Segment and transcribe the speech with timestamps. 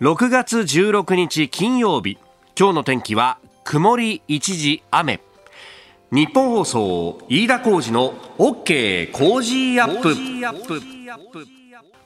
[0.00, 2.18] 6月16日金曜日。
[2.56, 5.20] 今日の天気は曇り一時雨。
[6.12, 11.57] 日本放送飯田浩二の OK 工事アップ。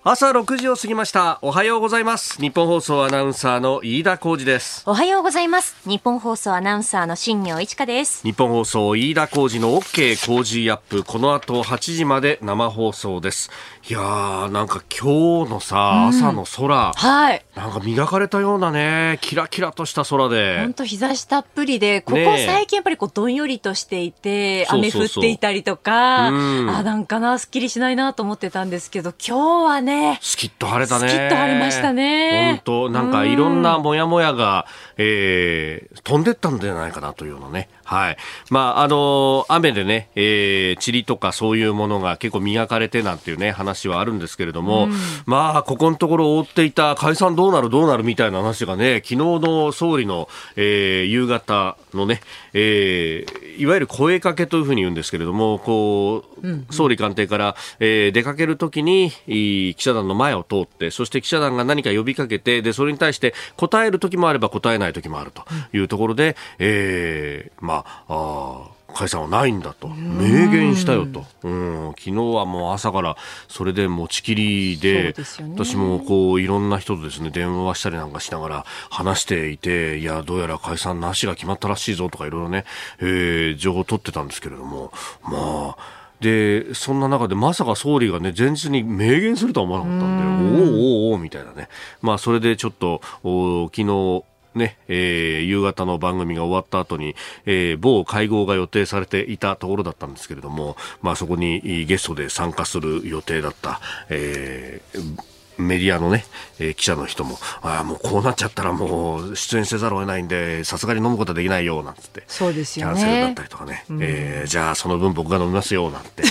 [0.04, 1.38] 朝6時を過ぎました。
[1.42, 2.40] おはようございます。
[2.40, 4.83] 日本放送アナウンサーの飯田浩二です。
[4.85, 5.76] おはようございます。
[5.88, 8.24] 日本放送アナウンサーの新業一華です。
[8.24, 11.04] 日本放送飯田浩二の OK 工事アップ。
[11.04, 13.49] この後8時まで生放送です。
[13.88, 17.45] いやーなんか今日のさ、朝の空、はい。
[17.54, 19.20] なんか磨かれたようなね。
[19.20, 20.59] キラキラとした空で。
[20.62, 25.23] 本当日差したっぷりでここ最近やっぱりこうどんよりとしていて雨そうそうそう。
[25.23, 26.70] 降っていたりとかうん。
[26.70, 31.08] あなんかなすっきりしないなと思ってたんですけど今日はねスキッと晴れたね。
[31.08, 34.66] スキッと晴れましたね本当なんかいろんなもやもやが、
[34.96, 37.68] えー、飛んでったんじゃないかなというようなね。
[37.84, 38.16] はい。
[38.50, 44.88] まあ、あの雨でね、えー、塵とかそういうものが結構磨かれてなんていうね、話はあるんですけれども、
[45.27, 52.20] まあ、ここのところ覆っていた解散どうなるどうなるみたいな話がね、昨日の総理の、えー、夕方のね、
[52.53, 69.88] えー、いわゆる声かけというふうに言うんですけれども、こう、総理官邸から、えー出かけるときに、記者団の前を通って、そして記者団が何か呼びかけて、で、それに対して答えるときもあれば答えないときもあるというところで、えーまあ、あー解散はないんだと。
[69.88, 73.16] 明言したよと、うん、昨日はもう朝から
[73.48, 75.25] それで持ちきりでね。
[75.55, 82.64] 私もこういろんな人とですね電話したりなんかしながら話していていやどうやら解散なしが決まったらしいぞとかいろいろね、
[82.98, 84.92] えー情報を取ってたんですけれども。
[85.22, 91.69] まあでそんな中でまさか総理がね前日に明言するとは思わなかったんでおーおーおーみたいなね。
[92.00, 97.14] まあそれでちょっとお昨日ね、えー夕方の番組が終わった後に、
[97.47, 106.25] えー某会合が予定されていたところだったんですけれども、まあそこにゲストで参加する予定だった、えーメディアのね、
[106.59, 112.25] えー記者の人も、ああ、もうこうなっちゃったらもう出演せざるを得ないんで、さすがに飲むことはできないよ、なんつって。
[112.27, 113.84] そうですよねキャンセルだったりとかね。
[114.00, 116.22] えーじゃあその分僕が飲みますよ、なんて。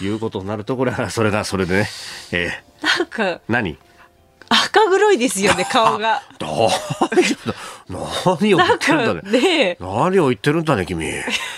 [0.00, 1.88] いうことになると、これは、それがそれでね、
[2.32, 2.50] え
[2.98, 3.78] なんかー何？
[4.52, 6.22] 赤黒いですよね 顔が
[7.88, 9.40] 何を言ってるんだかね。
[9.40, 11.10] ね何を言ってるんだね、君。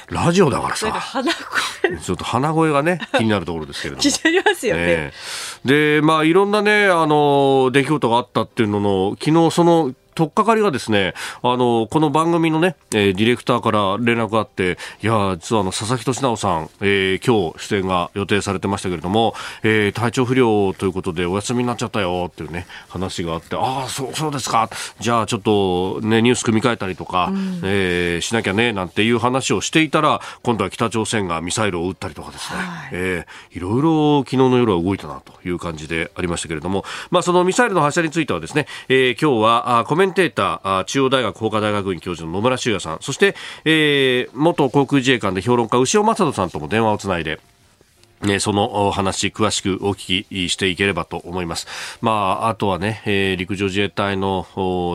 [0.09, 0.91] ラジオだからさ。
[0.93, 4.03] 鼻声ちょっと鼻声がね、気になるところですけれども。
[4.03, 5.12] 気になりますよね、え
[5.65, 24.69] えで、まあ、いろんなね、あの、出来事があったっていうのの、昨日その、とっかかりがですね、あの、この番組のね、えーディレクターから連絡があって、いや、実はあの、佐々木俊直さん、えー今日出演が予定されてましたけれども、えー体調不良ということでお休みになっちゃったよっていうね、話があって、ああ、そう、そうですか。
[25.00, 27.31] じゃあちょっとね、ニュース組み替えたりとか、
[27.64, 32.58] えーしなきゃね、なんていう話をしていたら、今度は北朝鮮がミサイルを撃ったりとかですね、
[32.92, 42.98] えーいろいろ昨日の夜は動いたなという感じでありましたけれども、まあ、そのミサイルの発射についてはですね、えー今日はあコメンテーター中央大学法科大学院教授の野村修也さん。
[43.00, 43.34] そして、
[43.65, 47.41] えー元航空自衛官で評論家牛尾正人さんとも電話をつないで。
[48.25, 51.67] ね、そのお話、詳しくお聞きしていければと思います。
[52.01, 52.11] ま
[52.43, 54.47] あ、あとはね、えー陸上自衛隊の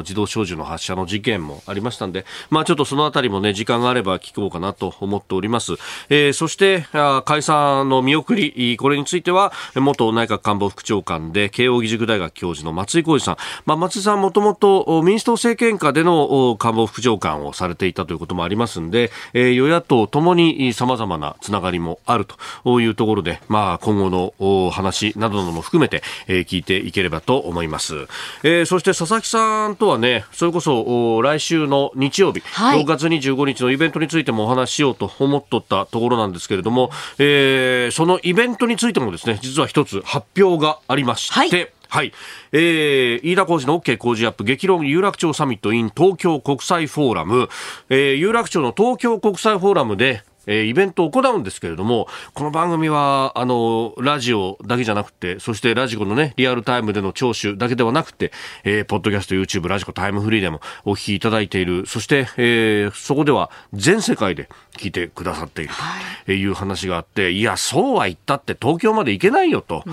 [0.03, 5.73] 自動小銃の発射の事件もありましたんで、まあ、ちょっとそのあたりもね、時間があれば聞こうかなと思っております。
[6.09, 13.37] えーそして、あ解散の見送り、これについては、元内閣官房副長官で、慶応義塾大学教授の松井浩二さん。
[13.65, 22.25] まあ、松井さんもともと民主党政権下での官房副長官をされていたということもありますんで、えー与野党ともに様々なつながりもある
[22.63, 28.07] というところで、まあ、今後のお話などのも含めて、えー聞いていければと思います。
[28.43, 42.13] えーそして佐々木さんとはね、それこそお来週の日曜日、はい6月25日のイベントについてもお話ししようと思っとったところなんですけれども、えーそのイベントについてもですね、実は一つ発表がありまして、はいはい。
[42.51, 47.49] えー、飯田浩司の OK 工事アップ激論有楽町サミット in 東京国際フォーラム、
[47.89, 58.31] えー、有楽町の東京国際フォーラムで、えーイベントを行うんですけれども、この番組は、あの、ラジオだけじゃなくて、そしてラジコのね、リアルタイムでの聴取だけではなくて、
[58.63, 65.73] えーポッドキャスト、YouTube、ラジコ、タイムフリーでもお聞きいただいている、そして、えーそこでは全世界で聞いてくださっている
[66.25, 66.45] とい。
[66.45, 69.83] う話があって、いや、そうは言ったって東京まで行けないよと、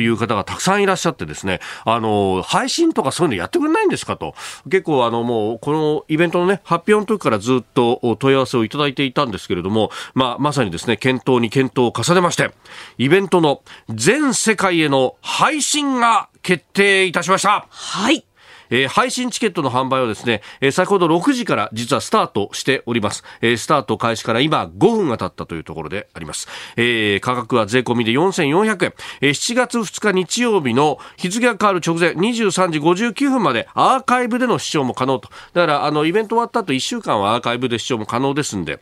[0.00, 4.34] いう方がたくさんいらっしゃってですね、あの、配信とかそういうのやってくれないんですかと、
[4.70, 12.50] 結構あの、もう、このイベントのね、発表の時からずっとお問い合わせをいただいていたんですけれども、まあ、まさにですね、検討に検討を重ねまして、
[12.98, 17.66] イベントの全世界への配信が決定いたしました。
[17.70, 18.24] はい
[18.70, 23.24] えー、配信チケットの販売はですね、えー、先ほど6時から実はスタートしております。
[23.40, 26.48] えー、スタート開始から今5分が経ったというところであります。
[26.76, 28.94] えー、価格は税込みで4400円。
[29.20, 35.28] えー、7月2日日曜日の日付が変わる直前23時59分までアーカイブでの視聴も可能と。
[35.52, 38.80] だからあのイベント終わった後1週間はアーカイブで視聴も可能ですんで。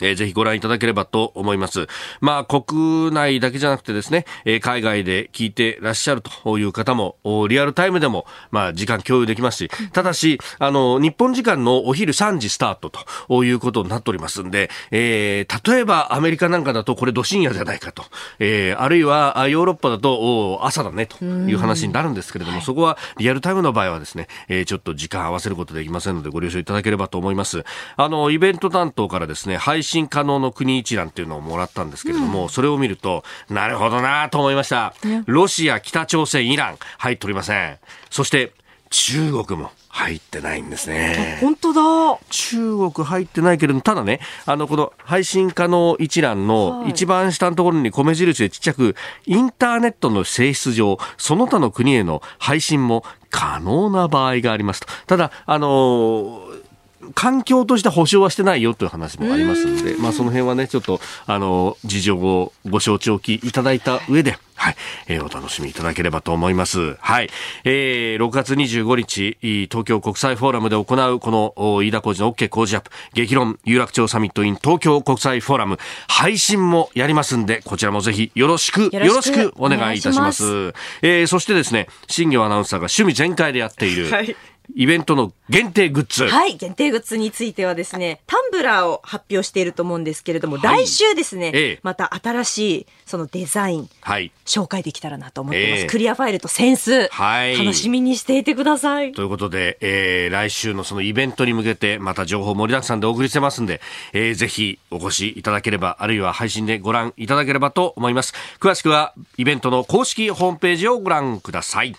[0.00, 1.86] えー、ぜひご覧いただければと思います。
[2.20, 7.16] まあ、国内だけじゃなくてですね、えー、海外で聞いてらっしゃるという方も、
[7.48, 12.90] リアルタイムでも、まあ、時間共有できますし、ただし、あの、日本時間のお昼3時スタート
[13.28, 18.04] ということになっておりますんで、えー、例えばアメリカなんかだとこれど深夜じゃないかと、
[18.38, 27.64] えー、あるいはヨーロッパだと朝だねという話になるんですけれども、そこはリアルタイムの場合はですね、えー、ちょっと時間合わせることできませんのでご了承いただければと思います。
[27.96, 34.94] あの、イベント担当からですね、配信可能の国一覧っていうのをもらったんですけれども、うん、それを見ると、なるほどなと思いました。
[35.26, 37.78] ロシア、北朝鮮、イラン、入っておりません。
[38.10, 38.52] そして、
[38.90, 41.38] 中国も入ってないんですね。
[41.40, 42.18] 本当だ。
[42.30, 48.94] 中国入ってないけれども、ただね、あの、この配信可能一覧の一番下のところに米印でちっちゃく、
[49.26, 54.86] インターネットの性質上、その他の国への配信も可能な場合がありますと。
[55.06, 56.67] ただ、あのー
[57.14, 64.76] 環境として保証はしてないよという話もありますので、まあ、その辺はね、ちょっと、あの、事情をご承知おきいただいた上で、はい、
[65.06, 66.96] えー、お楽しみいただければと思います。
[66.96, 67.30] はい、
[67.64, 69.38] えー、6月25日、
[69.70, 75.78] 東京国際フォーラムで行う、この、飯田浩司の OK 工事アップ、激論有楽町サミット in 東京国際フォーラム、
[76.08, 80.42] 配信もやりますんで、こちらもぜひよろしく、よろしくお願いいたします。
[80.42, 80.74] ます。
[81.02, 84.36] えー、そしてですね、新業アナウンサーが趣味全開でやっている、はい
[84.74, 86.24] イベントの限定グッズ。
[86.26, 95.82] はい、限定グッズについてはですね、タンブラーを発表していると思うんですけれども、はい、来週ですね、ええ、また新しいそのデザイン、はい、紹介できたらなと思ってます。
[95.84, 99.12] え、クリアファイルとセンス、はい、楽しみにしていてください。
[99.12, 103.80] ということで、えー、来週のそのイベントに向けて、また情報盛りだくさんでお送りしてますんで、
[104.12, 108.34] えー、ぜひお越しいただければ、あるいは配信でご覧いただければと思います。
[108.60, 111.94] 詳しくは、イベントの公式ホームページをご覧ください。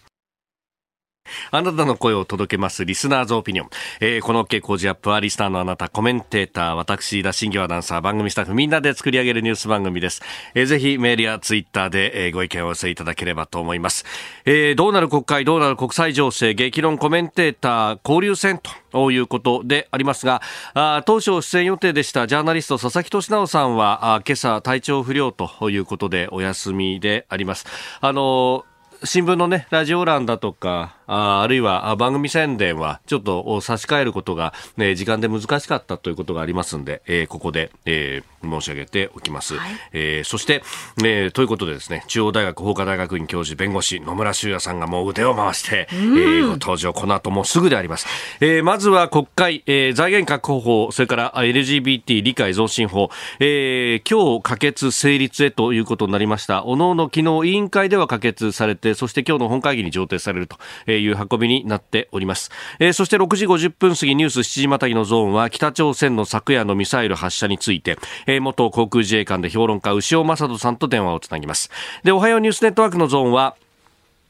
[1.52, 3.70] あなたの声を届けますリスナーズオピニオン。
[4.00, 10.22] えー、この OK 工事アップはリスナーのあなた、コメンテーター、私、田新業アナウンサー、番組スタッフみんなで作り上げるニュース番組です。
[10.56, 14.06] えー、ぜひメールやツイッターで、えー、ご意見をお寄せいただければと思います。
[14.46, 18.60] えー、どうなる国会、どうなる国際情勢、激論コメンテーター、交流戦
[18.92, 20.42] ということでありますが、
[20.74, 27.66] あ当初出演予定でしたジャーナリスト佐々木俊直さんは、あ今朝体調不良ということでお休みであります。
[28.02, 28.66] あの
[29.04, 39.56] 新聞のね、ラジオ欄だとか、ああるいは番組宣伝はちょっと差し替えることが、ね、時間で難しかったということがありますんで、えー、ここで、えー、申し上げておきます。
[39.56, 40.62] はい、えー、そして、
[41.04, 48.06] えー、ということでですね、中央大学法科大学院教授弁護士野村修也さんがもう腕を回して、えー、ご登場、この後もすぐであります。
[48.40, 53.10] えー、まずは国会、えー、財源確保法、それから LGBT 理解増進法、
[53.40, 56.66] えー、今日可決成立へということになりました。
[56.66, 67.98] おのおの昨日委員会では可決されて、そして今日の本会議に上呈されると、えーいう運びになっております、えー、そして6時50分過ぎニュース7時またぎのゾーンは北朝鮮の昨夜のミサイル発射について、
[68.28, 71.70] えー、元航空自衛官で評論家牛尾正人さんと電話をつなぎます。
[72.04, 73.56] でおはようニュースネットワークのゾーンは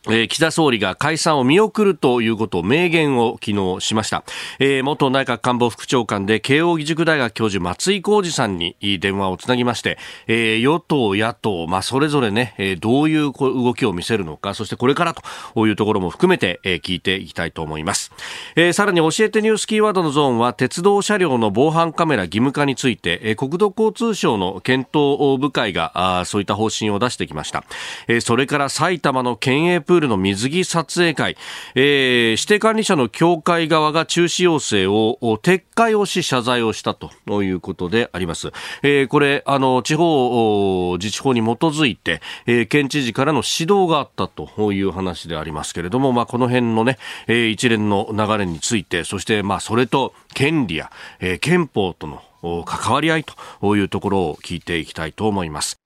[0.07, 4.23] えー、岸田総理が解散を見送るということを明言を昨日しました、
[4.57, 9.97] えー、元内閣官房副長官で慶應義塾大学教授松井浩二さんに電話をつなぎまして、
[10.27, 15.13] えー、与党野党、まあ、それぞれね、え、どういう動きを見せるのかそしてこれから
[15.53, 18.13] というところも含めて、え、聞いていきたいと思います、
[18.55, 27.65] え、さらに教えてニュースキーワードのゾーンは鉄道車両の防犯カメラ義務化について、え、国土交通省の検討部会があそういった方針を出してきました、
[28.07, 31.35] え、それから埼玉の県営プールの水着撮影会、
[31.73, 38.51] えー、指定管理者の協会側が中止要請を撤回をし謝罪をしたということであります。
[38.83, 52.21] えー、これ、あの、地方自治法に基づいて、えー、県知事からの指導があったという話でありますけれども、まあ、この辺のね、えー、一連の流れについて、そして、まあ、それと権利や、えー、憲法との
[52.63, 55.79] 関わり合いというところを聞いていきたいと思います。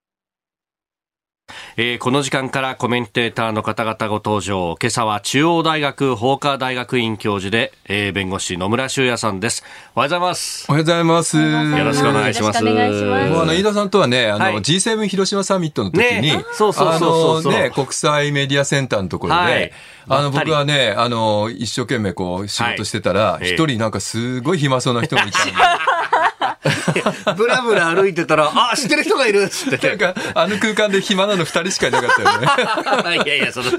[1.75, 4.77] えー、この時間からコメンテーターの方々ご登場。
[4.81, 9.63] 今朝は中央大学法科大学院教授で、えー、弁護士野村修也さんです。
[9.93, 10.65] おはようございます。
[10.69, 11.37] おはようございます。
[11.37, 12.63] よろしくお願いします。
[12.63, 17.53] もうあの飯田さんとはねあの、はい、G7 広島サミットの時に、ね、そうそうそうそう。
[17.53, 19.71] ね国際メディアセンターのところで、はい。
[20.07, 25.53] あの僕はね、あの一生懸命こう仕事してたら、一、人なんかすごい暇そうな人がいたんで。
[27.35, 29.89] ブラブラ歩いてたら、あ、知ってる人がいるっつって。
[29.89, 33.17] なんか、あの空間で暇なの二人しかいなかったよね。
[33.25, 33.71] いやいや、その、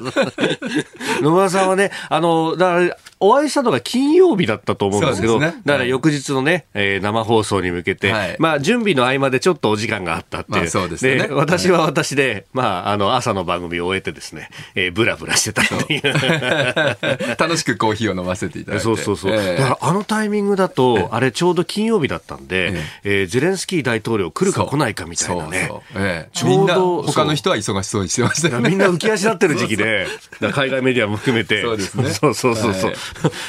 [1.22, 10.58] 野村さんはね、あの、だから、お会いしたのが金曜日だったと思うんですけど、ね、だから翌日のね、えー、生放送に向けて、はい、まあ準備の合間でちょっっとお時間があったっていう。
[10.58, 11.28] まあ、そうですね。
[11.30, 16.02] 私は私で、まあ、あの、朝の番組を終えてですね、えー、ブラブラしてたっていう。
[17.38, 18.84] 楽しくコーヒーを飲ませていただいて。
[18.84, 19.32] そうそうそう。
[19.32, 25.66] えー、だからあのタイミングだと、あれちょうど金曜日だったんで、えー、ゼレンスキー大統領来るか来ないかみたいなね。
[25.68, 27.02] そうそうえー、ちょうど。
[27.02, 28.70] 他の人は忙しそうにしてましたよね。
[28.70, 30.06] みんな浮き足立ってる時期で、
[30.52, 31.62] 海外メディアも含めて。
[31.62, 32.10] そうですね。
[32.10, 32.94] そうそうそうそう。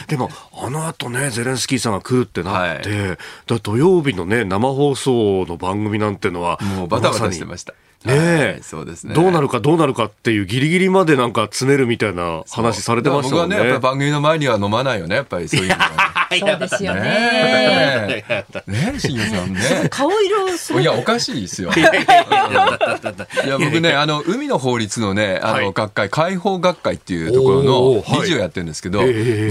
[0.08, 7.74] でも、あの後ね、ゼレンスキーさんが来るってなって、はい、だ土曜日のね、生放送の番組なんてのは、もうバタバタしてました。
[8.06, 9.16] ねえ、そうですね。
[9.16, 13.56] どうなるかどうなるかっていうギリギリまでなんか詰めるみたいな話されてましたもんね。
[13.56, 15.96] 僕はね、やっぱ番組の前には飲まないよね、やっぱりそういうのは、ね。
[16.40, 18.26] そうですよね。
[18.68, 19.62] ねしんさんね。
[19.90, 21.72] 顔色すいや、おかしいですよ。
[21.76, 29.02] いや、僕ね、 あの、海の法律のね、あの、学会、解放学会っていうところの理事をやってるんですけど、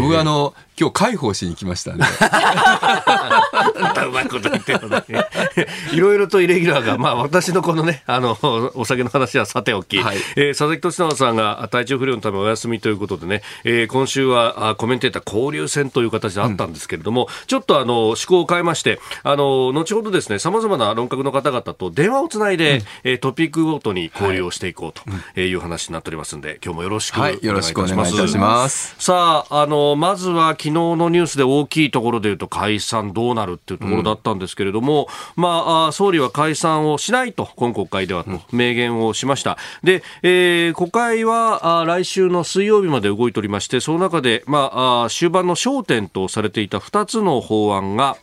[0.01, 2.05] 僕あの、今日解放しに来ましたね。
[4.09, 5.05] うまいこと言ってるのね。
[5.93, 8.37] いろいろとイレギュラーが、まあ私のこのね、あの、
[8.75, 24.93] お酒の話はさておき、はい、えー、佐々木俊直さんが体調不良のためお休みということでね、えー、今週はあコメンテーター交流戦という形であったんですけれども、うん、ちょっとあの、思考を変えまして、あの、後ほどですね、様々な論客の方々と電話をつないで、うん、えー、トピックごとに交流をしていこう
[25.35, 27.49] という話になっておりますんで、今日もよろしくお願いいたします。
[27.49, 28.95] はい、よろしくお願いします。
[28.99, 39.59] さあ、あの、まずは昨日のニュースで大きいところでいうと解散どうなるっていうところだったんですけれども、うん、まあ、総理は解散をしないと、今国会ではと明言をしました。
[39.83, 48.17] で、えー、国会はあ来週の水曜日まで動いておりまして、その中で、まあ、あ終盤の焦点とされていた2つの法案が、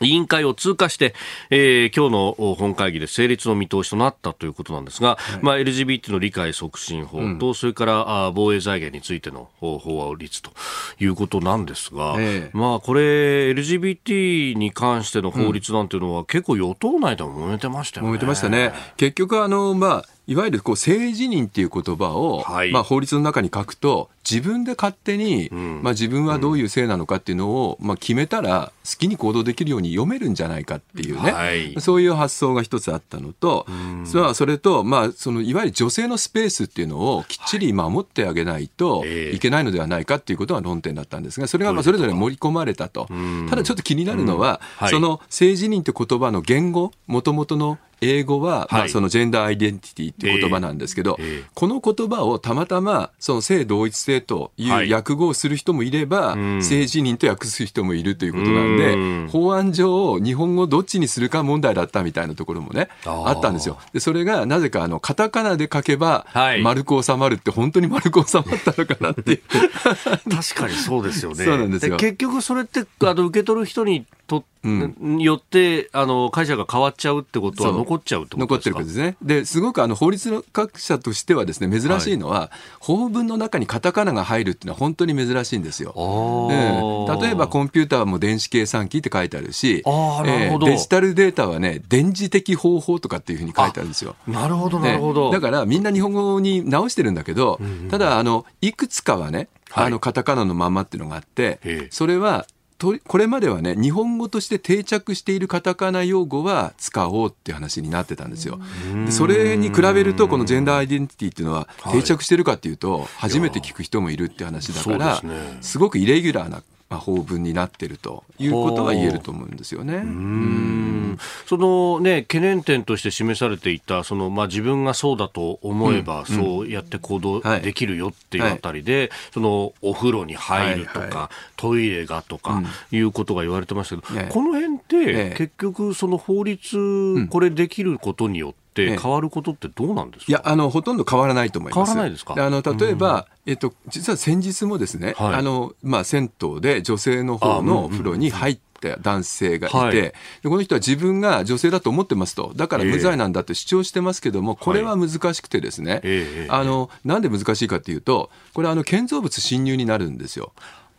[0.00, 1.14] 委員会を通過して、
[1.50, 10.50] えー、今日の本会議で成立の見通しとなったということなんですが、はい、まあ、LGBT の理解促進法と、うん、それからあ防衛財源についての法律と
[10.98, 18.10] いうことなんですが、えー、まあ、これ、LGBT に関しての法律なんていうのは、結構与党内でも揉めてましたよね。
[18.10, 18.72] 揉めてましたね。
[18.96, 43.08] 結局、あの、まあ、いわゆるこう性自認っていう言葉を、はい、まあ、法律の中に書くと自分で勝手に、うん、まあ、自分はどういう性なのかっていうのを、まあ、決めたら好きに行動できるように読めるんじゃないかっていうね、はい、そういう発想が一つあったのと、うん、それと、まあ、そのいわゆる女性のスペースっていうのをきっちり守ってあげないといけないのではないかっていうことが論点だったんですがそれがまあそれぞれ盛り込まれたと。
[43.50, 51.18] ただちょっと気になるのは、はい、その性自認って言葉の言語もともとの英語は、まあ、そのジェンダーアイデンティティっていう言葉なんですけど、
[51.54, 63.78] この言葉をたまたまその性同一性という訳語をする人もいれば、性自認と訳す人もいるということなんで、法案上日本語どっちにするか問題だったみたいなところもねあったんですよ。
[63.92, 66.26] でそれがなぜかあのカタカナで書けば
[66.62, 69.42] 丸く収まるって本当に丸く収まったのかなっていう。
[70.30, 71.44] 確かにそうですよね。
[71.44, 71.96] そうなんですよ。
[71.96, 78.78] 結局それってあの受け取る人にと、うん、よってあの会社が変わっちゃうってことは残っちゃうってことですか？
[78.78, 79.16] 残ってるですね。
[79.22, 82.50] ですごくあの法律の学者としてはですね珍しいのは、はい、
[82.80, 85.92] 法文の中にカタカナが入るっていうのは本当に珍しいんですよ。
[85.94, 94.16] うん、例えばコンピューターも電子計算機って書いてあるしあえー、デジタルデータはね電磁的方法とかっていうふうに書いてあるんですよ。
[94.26, 102.46] なるほどなるほど、だからみんな日本語に直してるんだけど、うんうん、ただあのいくつかはねあのカタカナのままっていうのがあって、それは
[102.84, 108.60] とこれまではね日本語として定着しているカタカナ用語は使おうっていう話になってたんですよ。
[109.06, 115.22] でそれに比べるとこのジェンダーアイデンティティっていうのは定着してるかっていうと初めて聞く人もいるって話だから
[115.62, 119.96] すごくイレギュラーなまあ、法文になっているということは言えると思うんですよね。
[119.96, 120.00] う。
[120.00, 121.18] ん。
[121.46, 141.88] そのね懸念点として示されていたそのまあ自分がそうだと思えば、そうやって行動できるよっていうあたりで、はい、そのお風呂に入るとか、はいはい、トイレがとかいうことが言われてましたけど、うん、この辺って結局その法律これできることによって変わることってどうなんですか、いやあのほとんど変わらないと思います。
[141.88, 142.34] 変わらないですか？
[142.36, 152.52] あの例えば、えっと、実は先日もですね、はい、あのまあ、銭湯で女性の方の風呂に入って男性がいて、はい、でこの人は自分が女性だと思ってますと。
[152.54, 156.02] だから無罪なんだって主張してますけども、これは難しくてですね、
[156.48, 160.52] はい、あのなんで難しいかっていうとこれあの建造物侵入になるんですよ。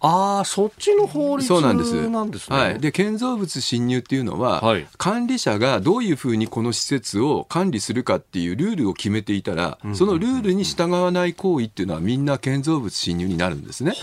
[0.05, 2.57] ああ、そっちの法律なんですなんですね。
[2.57, 2.79] はい。
[2.79, 13.93] で、建造物侵入っていうのは、はい、管理者がどういうふうにこの施設を管理するかっていうルールを決めていたら、うん、そのルールに従わない行為っていうのはみんな建造物侵入になるんですね。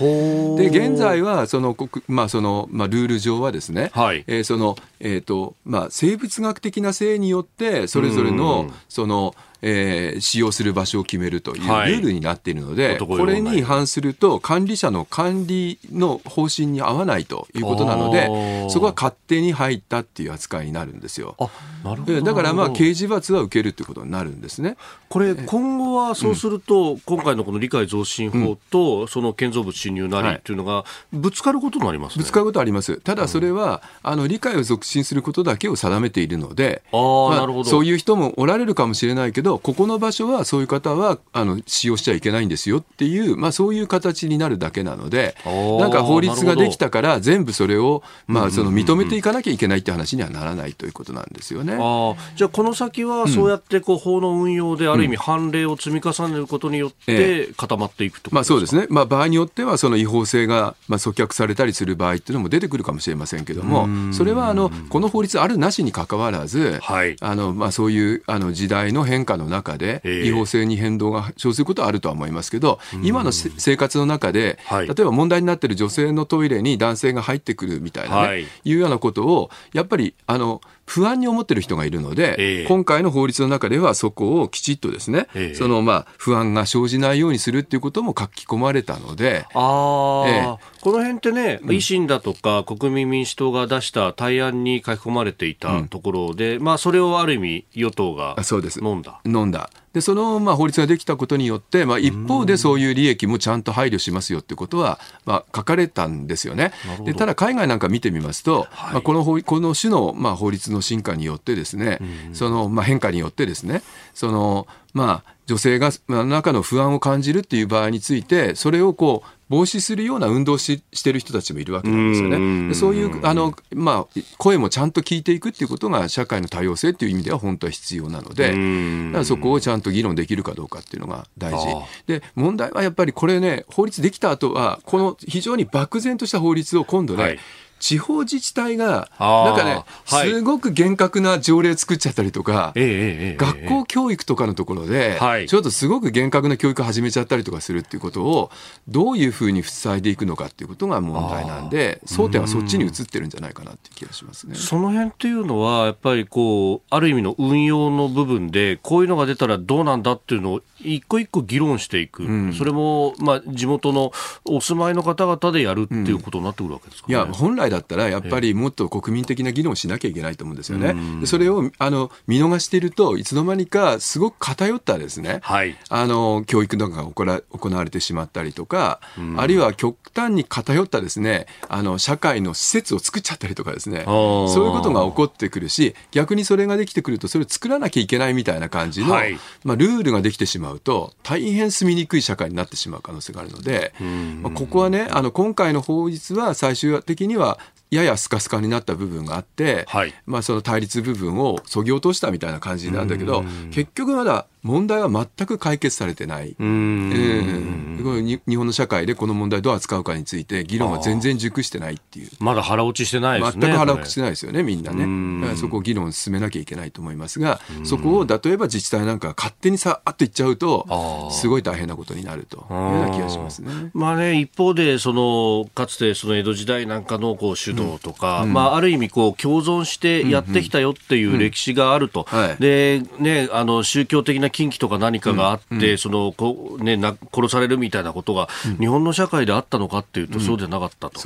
[0.57, 1.75] で、現在はその、
[2.07, 21.37] まあその、まあルール上はですね、はい、えー、その、えっ、ー、と、まあ生物学的な性によって、それぞれの、その、えー、使用する場所を決めるというルールになっているので、はい、これに違反すると管理者の管理の方針に合わないということなのでそこは勝手に入ったっていう扱いになるんですよ。
[21.83, 22.21] なるほど。
[22.21, 24.75] だからまあ刑事罰は受けるということになるんですね。
[25.07, 32.97] これ今後はそうすると、うん、今回のこの理解増進法とその建造物侵入なりっていうのがぶつかることになります、ね、ぶつかることあります。
[32.97, 51.73] ただそれは、うん、あの理解を促進することだけを定めているので、あまあ、そういう人もおられるかもしれないけどここの場所はそういう方はあの使用しちゃいけないんですよっていう、まあ、そういう形になるだけなのでなんか法律ができたから全部それを、まあ、その認めていかなきゃいけないって話にはならないということなんですよね。
[51.79, 98.35] あじゃあこの先はそうやってこう法の運用である意味判例を積み重ねることによって固まっていくと、まあ、そうですね、まあ、場合によってはその違法性が、まあ、阻却されたりする場合っていうのも出てくるかもしれませんけどもそれはあのこの法律あるなしにかかわらず、はい、あのまあ、そういうあの時代の変化の中で違法性に変動が生ずることはあるとは思いますけど、今の生活の中で、例えば問題になっている女性のトイレに男性が入ってくるみたいなね、はい、いうようなことを、やっぱりあの不安に思ってる人がいるので、えー、今回の法律の中ではそこをきちっとですね、えー、そのまあ不安が生じないようにするっていうことも書き込まれたので、あえー、この辺ってね、維新だとか国民民主党が出した対案に書き込まれていたところで、うん、まあそれをある意味与党が
[98.81, 99.21] 飲んだ。
[99.25, 99.69] 飲んだ。
[99.93, 106.73] でそのまあ法律ができたことによって、まあ、一方でそういう利益もちゃんと配慮しますよってことは、まあ、書かれたんですよね。
[107.05, 111.99] でただ海外なんか見てみますと、はい、まあ、この法この種のまあ法律の進化によってですね、
[112.33, 113.83] そのまあ変化によってですね
[114.13, 122.69] そのまあ女性が何らかの不安を感じるっていう場合についてそれをこう防止するような運動ししてる人たちもいるわけなんですよね。
[122.69, 131.67] でそういうあの、まあ、声もちゃんと聞いていくっていうことが社会の多様性っていう意味では本当は必要なのでそこをちゃんと議論できるかどうかっていうのが大事。
[132.07, 137.39] で問題はやっぱりこれね法律できた後はこの非常に漠然とした法律を今度ね、はい
[137.83, 148.51] 地方自治体が、なんかね、すごく厳格な条例作っちゃったりとか、学校教育とかのところで、ちょっとすごく厳格な教育始めちゃったりとかするっていうことを、
[148.87, 154.55] どういうふうに塞いでいくのかっていうことが問題なんで、争点はそっちに移ってるんじゃないかなっていう気がしますね。
[154.55, 164.11] その辺っていうのは、やっぱりこう、ある意味の運用の部分で、こういうのが出たらどうなんだっていうのを一個一個議論していく、うん、それも、まあ、地元の
[164.45, 170.89] お住まいの方々でやるっていうことになってくるわけですか、ね、いや、本来だったら、やっぱりもっと国民的な議論をしなきゃいけないと思うんですよね。
[170.89, 181.47] うん、それをあの見逃していると、いつの間にかすごく偏ったですね、はい、あの教育なんかが行われてしまったりとか、うん、あるいは極端に偏ったですね。
[181.69, 193.93] あの社会の施設を作っちゃったりとかですね、そういうことが起こってくるし、逆にそれができてくると、それを作らなきゃいけないみたいな感じの、はい、まあ、ルールができてしまうと、大変住みにくい社会になってしまう可能性があるので、
[194.41, 197.59] まあ、ここはね、あの今回の法律は最終的には
[197.95, 206.55] ややスカスカになった部分があって、はい、まあ、その対立部分をそぎ落としたみたいな感じなんだけど結局まだ問題は全く解決されてない。
[206.57, 212.29] うん、日本の社会でこの問題をどう扱うかについて議論は全然熟してないっていう。
[212.39, 213.67] まだ腹落ちしてないですね。
[213.67, 215.55] 全く腹落ちしてないですよね、みんなね。
[215.55, 223.91] そこを議論を進めなきゃいけないと思いますが、そこを例えば自治体なんか勝手にさあっといっちゃうと、すごい大変なことになるというような気がしますね。
[223.93, 232.25] まあね、一方で、その、かつてその江戸時代なんかのこう主導とか、うん、まあある意味こう共存してやってきたよっていう歴史があると。
[232.59, 238.47] で、ね、あの宗教的な禁忌とか何かがあって、うん、そのこね、な殺されるみたいなことが
[238.79, 241.19] 日本の社会であったのかっていうと、そうではなかったと。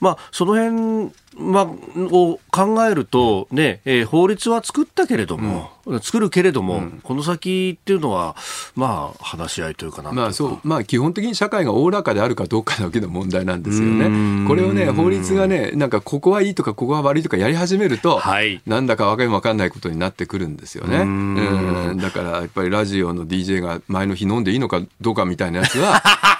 [0.00, 1.66] まあ、その辺まあ、
[2.12, 8.34] を考えると、ねえー、法律は作ったけれども、うん、作るけれども、うん、この先っていうのは、
[8.74, 10.60] まあ、話し合いというかなまあそう。
[10.64, 14.48] まあ、基本的に社会がおおらかであるかどうかだけの問題なんですよね。
[14.48, 20.98] これをね、法律がね、なんかここはいいとか、ここは悪いとかやり始めると、はい、なんだか分かりも分かんないことになってくるんですよね。
[20.98, 21.98] うん。
[21.98, 26.02] だからやっぱりラジオの DJ が前の日飲んでいいのかどうかみたいなやつは、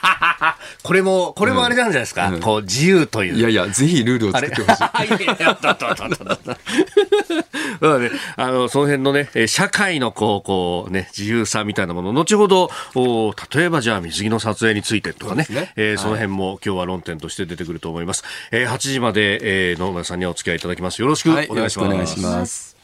[0.83, 3.37] これも、これもあれなんじゃないですか、うん、こう、自由という。
[3.37, 4.83] いやいや、ぜひルールを作ってほしい。
[8.37, 18.25] あの、その辺のね、社会のこう、こうね、自由さみたいなもの、後ほど、お例えばじゃあ水着の撮影についてとかね、そねえー、その辺も今日は論点として出てくると思います。
[18.51, 21.01] えー、8時まで、えー、野村さんにはお付き合いいただきます。
[21.01, 21.55] よろしくお願いします。
[21.55, 22.80] はい、よろしくお願いします。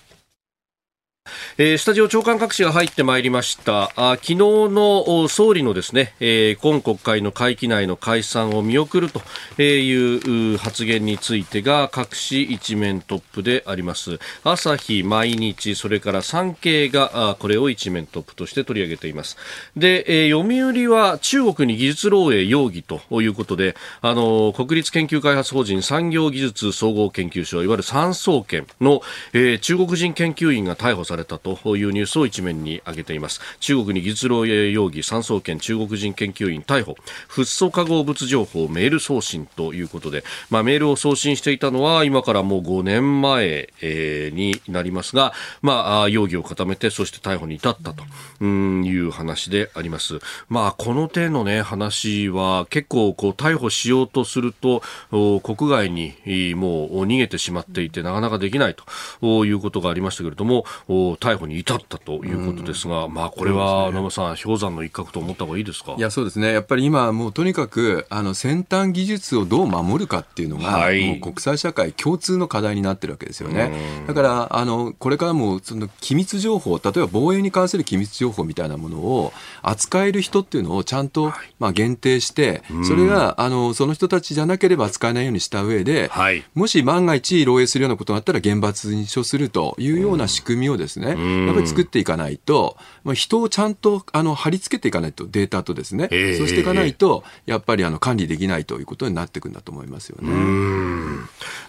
[1.58, 3.92] えー、スタジオ長官各紙が入ってまいりました。
[3.96, 9.22] あ昨日の総理のですね、えー、今国会の会期内の解散を見送ると
[9.62, 14.18] いう発言についてが各紙一面トップであります。
[14.44, 19.36] 朝日毎日それから産経があこれを一面トップとして取り上げています。
[19.76, 36.96] で、えー、読売は中国に技術漏洩容疑ということであの国立研究開発法人産業技術総合研究所いわゆる産総研の、えー、中国人研究員が逮捕されされたというニュースを一面に挙げています中国に技術漏洩容疑産総研中国人研究員逮捕
[37.29, 50.18] フッ素化合物情報メール送信ということで、まあ、メールを送信していたのは今からもう5年前、えー、になりますが、まあ、容疑を固めてそして逮捕に至ったという話であります。
[50.48, 56.14] まあ、この点の、ね、話は結構こう逮捕しようとすると国外に
[56.55, 58.76] もう逃げてしまっていてなかなかできない
[59.20, 60.64] ということがありましたけれども
[61.14, 65.94] 逮捕に至ったということですが、うん、まあこれは野村さん、氷山の一角と思った方がいいですか？
[65.96, 73.72] いやそうですね、やっぱり今、もうとにかくあの先端技術をどう守るかっていうのが、はい、もう国際社会共通の課題になってるわけですよね。
[74.06, 96.32] だからあのこれからもその機密情報、例えば防衛に関する機密情報みたいなものを扱える人っていうのをちゃんと、まあ、限定して、それがあのその人たちじゃなければ扱えないようにした上で、はい、もし万が一漏洩するようなことがあったら厳罰に処するというような仕組みをですね、やっぱり作っていかないと、まあ、人をちゃんとあの貼り付けていかないと、データとですね、え。
[96.35, 100.32] ー、そうしていかないと、やっぱりあの管理できないということになっていくんだと思いますよね。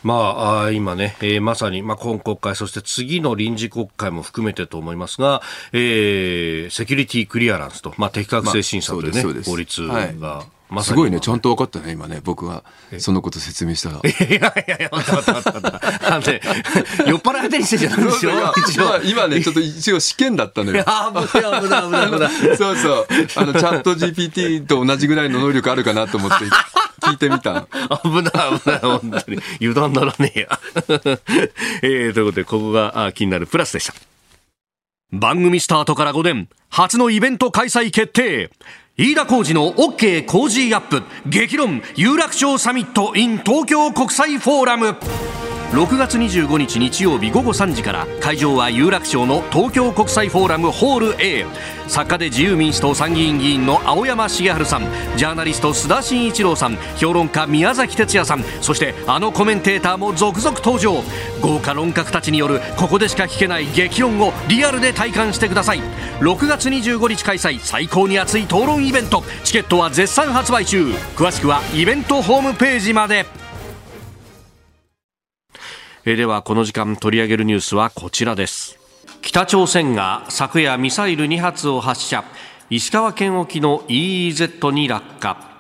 [0.04, 5.42] まあ、今ね、えー、まさに、まあ、今国会、そして次の臨時国会も含めてと思いますが、
[5.74, 12.64] えー、セキュリティクリアランスと、まあ、適格性審査というね、まあ、法律が、はいま、すごいね、ちゃんと分かったね、今ね、僕が
[13.00, 14.02] そのこと説明したら。
[14.04, 16.16] いやいやいや、待った待った待った。
[16.16, 16.42] あのね、
[17.08, 20.84] 酔っ払いてにしてじゃないでしょ今ね、ちょっと一応試験だったのよ。
[20.86, 22.58] あ危ない危ない危ない危ない。
[22.58, 23.08] そうそう。
[23.38, 26.46] あの、チャット GPT と同じぐらいの能力あるかなと思って
[27.02, 27.68] 聞いてみた。
[28.04, 29.42] 危ない危ない、本当に。
[29.62, 30.60] 油断ならねえや。
[31.82, 33.94] えー、ということで、ここが気になるプラスでした。
[35.14, 38.52] 番組スタートから5年、初のイベント開催決定。
[39.00, 41.04] 飯田浩二の OK 工事アップ。
[41.30, 44.96] 激論有楽町サミット in 東京国際フォーラム。
[45.72, 51.46] 6月25日日曜日午後3時から会場は有楽町の東京国際フォーラムホール A
[51.88, 54.84] 作家で自由民主党参議院議員の青山茂春さん
[55.18, 61.04] ジャーナリスト須田慎一郎さん評論家宮崎哲也さんそしてあのコメンテーターも続々登場。
[61.42, 65.82] 豪華論客たちによるここでしか聞けない激論をリアルで体感してください。
[66.20, 69.22] 6月25日開催最高に熱い討論イベント。
[69.44, 70.86] チケットは絶賛発売中。
[71.16, 73.47] 詳しくはイベントホームページまで。
[76.10, 78.80] えではこの時間取り上げるニュースはこちらです。
[79.22, 82.24] 北朝鮮が昨夜ミサイル2発を発射。
[82.70, 85.57] 石川県沖の EEZ に落下。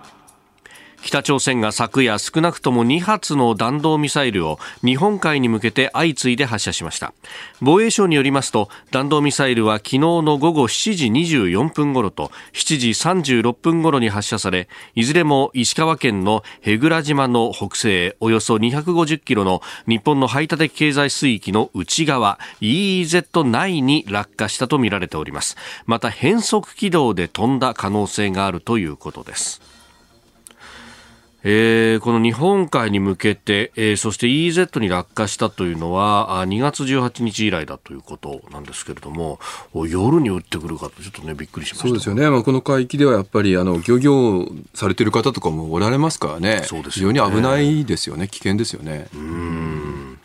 [1.01, 7.13] 北朝鮮が昨夜少なくとも2発の弾道ミサイルを日本海に向けて相次いで発射しました。
[7.61, 25.57] 防衛省によりますと弾道ミサイルは昨日の午後7時24分頃と7時36分頃に発射されいずれも石川県の舳倉島の北西およそ250キロの日本の排他的経済水域の内側 EEZ 内に落下したとみられております。
[25.85, 29.76] また変則軌道で飛んだ可能性があるということです。
[31.43, 39.39] えー、この日本海に向けて、えー、そして EEZ に落下したというのは2月18日以来だということなんですけれども
[39.73, 41.87] 夜に撃ってくるかとちょっとねびっくりしました。
[41.87, 46.63] そうですよね、まあ、この海域ではやっぱりあの漁業されてる方とかもおられますからね。
[46.63, 48.27] そうです、ね、非常に危ないですよね。
[48.27, 49.07] 危険ですよね。
[49.13, 50.19] うん。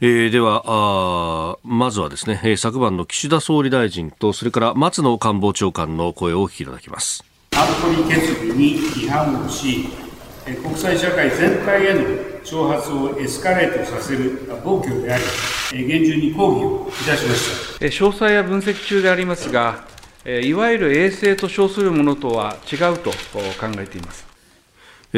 [0.00, 7.24] えー、ではあまずはですね、えー、昨晩の岸田総理大臣とそれから松野官房長官の声をお聞きいただきます。
[7.52, 8.74] 安保理決議に
[9.04, 9.88] 違反をし
[10.54, 12.02] 国際社会全体への
[12.44, 15.18] 挑発をエスカレートさせる暴挙であ
[15.72, 19.84] り、厳重に抗議をいたしました詳細は分析中でありますが、
[20.24, 23.16] いわゆる衛星と称するものとは違うと考
[23.78, 24.35] えています。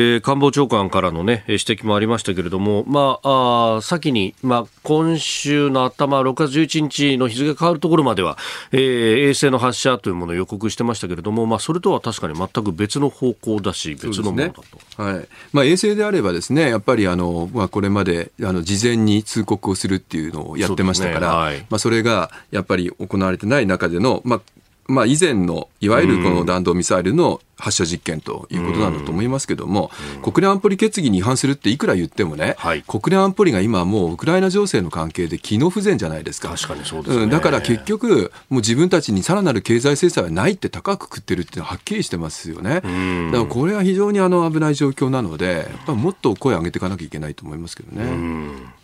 [0.00, 8.38] えー、官房長官からの、ね、指摘もありましたけれども、まあ、あ先に、まあ、今週の頭、6月11日の日付が変わるところまでは、
[8.70, 14.62] えー、衛星の発射というものを予告してましたけれども、まあ、それとは確かに全く別の方向だし、別のものだと。
[14.62, 15.28] ね、はい。
[15.52, 24.40] まあ、衛星であればですね、やっぱりあの、まあ、これまであの事前に通告をするっていうのをやってましたから、そ、ねはい、まあ、それがやっぱり行われてない中での、まあ、
[24.88, 29.90] まあ、以前のいわゆるこの弾道ミサイルの発射実験ということなんだと思いますけども、
[30.22, 36.48] 国連安保理決議に違反するっていくら言ってもね、はい、国連安保理が今もうウクライナ情勢の関係で機能不全じゃないですか。
[36.48, 42.76] 確かにそうです、ね、だから結局、もう自分たちにさらなる経済制裁はないって高く食ってるってはっきりしてますよね。
[42.76, 48.77] だからこれは非常にあの危ない状況なので、やっぱもっと声を上げていかなきゃいけないと思いますけどね。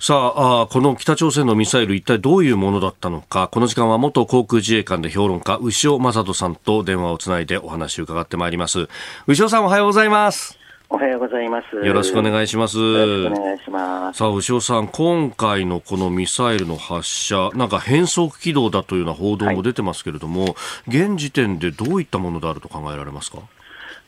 [0.00, 8.88] さあこの北朝鮮のミサイル一体どういうものだったのかこの時間は元航空自衛官で評論家牛尾正人さんと電話をつないでお話を伺ってまいります
[9.26, 10.58] 牛尾さんおはようございます
[10.94, 11.74] おはようございます。
[11.74, 12.76] よろしくお願いします。
[12.76, 14.18] よろしくお願いします。
[14.18, 20.54] さあ、牛尾さん、今回のこのミサイルの発射、なんか変則軌道だというような報道も出てますけれども、はい、
[20.88, 23.38] 現時点でどういったものであると考えられますか？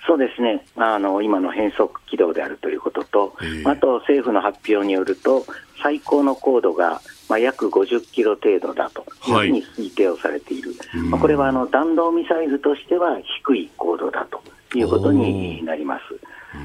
[0.06, 5.46] そうですね、あの今の変則軌道であるということと、あと政府の発表によると、
[5.82, 14.42] 最高の高度がまあ、約50キロ程度だというふうに推定をされている、はい、まあ、これはあの弾道ミサイルとしては低い高度だと
[14.78, 16.02] いうことになります。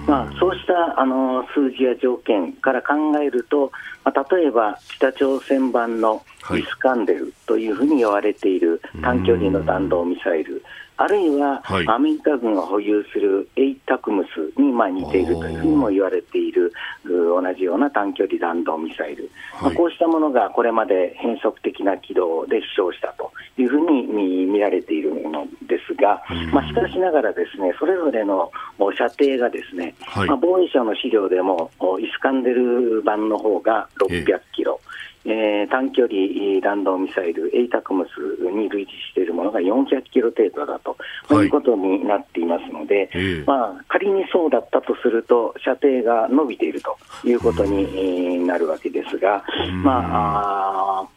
[0.06, 3.72] まあ、そうしたあの数字や条件から考えると、
[4.04, 6.24] まあ、例えば北朝鮮版の
[6.56, 10.62] イスカンデルというふうに言われている短距離の弾道ミサイル、
[11.00, 16.74] あるいは、アメリカ軍が保有するエイタクムスにまあ似ているというふうにも言われている
[17.06, 19.30] 同じような短距離弾道ミサイル、
[19.62, 29.96] まあ、こうしたものがこれまで変則的な軌道で飛翔したというふうに見られているのですが、まあ、しかしながらですねそれぞれの射程がですね、
[30.28, 34.82] まあ、防衛省の資料でもイスカンデル版の方が600キロ、
[35.26, 43.10] えー、短距離弾道ミサイル、エイタクムスに類似しているものが400キロ程度だと、はい、いうことになっていますので、
[43.46, 49.44] まあ、仮にそうだったとすると、射程が伸びているということになるわけですが、
[49.84, 51.08] まあ、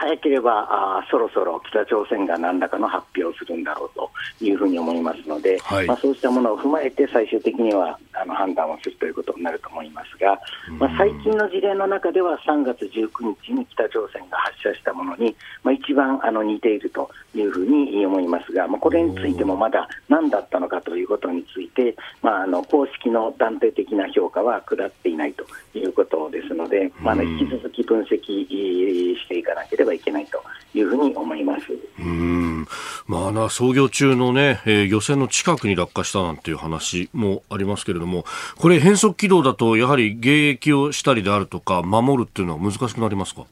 [0.00, 4.10] 早ければあそろそろ北朝鮮が何らかの発表をするんだろうと
[4.42, 10.40] いうふうに思いますので、はい、まあ、そうしたものを踏まえて最終的にはあの判断をするということになると思いますが、
[10.78, 25.44] まあ、最近の事例の中では3月19日に北朝鮮が発射したものに、まあ、一番あの似ているというふうに思いますが、まあ、これについてもまだ何だったのかということについて、まあ、あの公式の断定的な評価は下っていないと
[25.78, 30.42] いうことですので、まあ、引き続き分析していかなければいけないと
[30.74, 31.66] いうふうに思います。
[31.98, 32.66] うん。
[33.06, 38.24] まあな操業中のね、えー、漁船の近くに落下したなんていう話もありますけれども、
[38.58, 43.44] これ変則軌道だとやはり迎撃をしたりであるとか守るっていうのは難しくなりますか？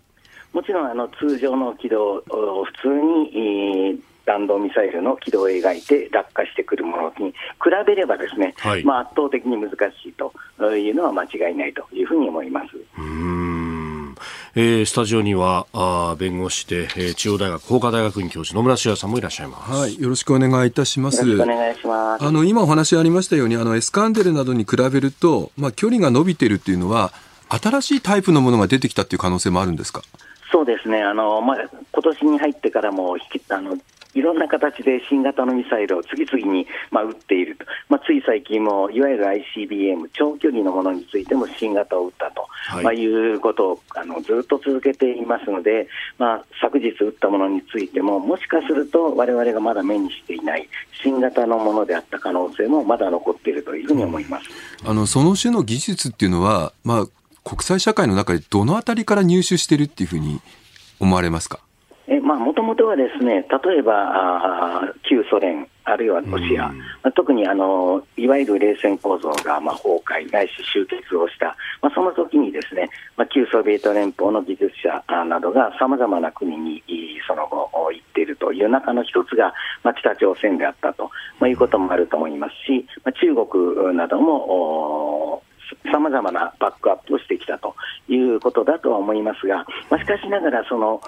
[0.53, 3.99] もちろんあの通常の軌道、普通に、えー
[4.29, 7.37] 弾道ミサイルの軌道を描いて落下してくるものに比
[7.87, 9.75] べればですね、はい、まあ、圧倒的に難し
[10.07, 10.35] いと
[10.77, 12.69] いうのは間違いないというふうに思います。
[12.99, 13.68] うん
[14.61, 19.71] えー、スタジオにはあ弁護士で、えー、中央大学法科大学院教授野村修也さんもいらっしゃいます。
[19.71, 21.23] はい、よろしくお願いいたします。
[21.41, 22.25] お願いします。
[22.25, 27.13] あの今お話ありましたようにあのエスカンデルなどに比べるとまあ距離が伸びているっていうのは
[27.49, 30.03] 新しいタイプのものが出てきたっていう可能性もあるんですか？
[30.51, 31.57] そうですね、あのまあ
[31.93, 33.17] 今年に入ってからも
[33.51, 33.79] あの
[34.15, 39.25] いろんな形で新型のミサイルを次々に、まあ、撃っていると、まあ、つい最近もいわゆる
[39.57, 42.85] ICBM、長距離のものについても新型を撃ったと、はい。
[42.85, 50.69] まあ、いうことをあのずっと続けていますので、まあ、昨日撃ったものについても、もしかすると我々がまだ目にしていない
[51.03, 54.49] 新型のものであった可能性もまだ残っているというふうに思います、
[54.85, 57.07] あのその種の技術っていうのは、まあ、
[57.45, 60.41] 国際社会の中でどのあたりから入手しているっていうふうに
[61.01, 61.61] 思われますか？
[62.37, 76.83] もともとはですね、例えばあ旧ソ連、あるいはロシア、まあ、特にあのいわゆる冷戦構造がまあ崩壊ないし終結をした、まあ、その時にですね、まあ、旧ソビエト連邦の技術者などがさまざまな国に
[77.27, 81.11] その後行っているという中の一つが、まあ、北朝鮮であったと、
[81.41, 85.43] まあ、いうこともあると思いますし、まあ、中国なども
[85.91, 87.75] さまざまなバックアップをしてきたと
[88.09, 91.01] いうことだとは思いますが、まあ、しかしながらその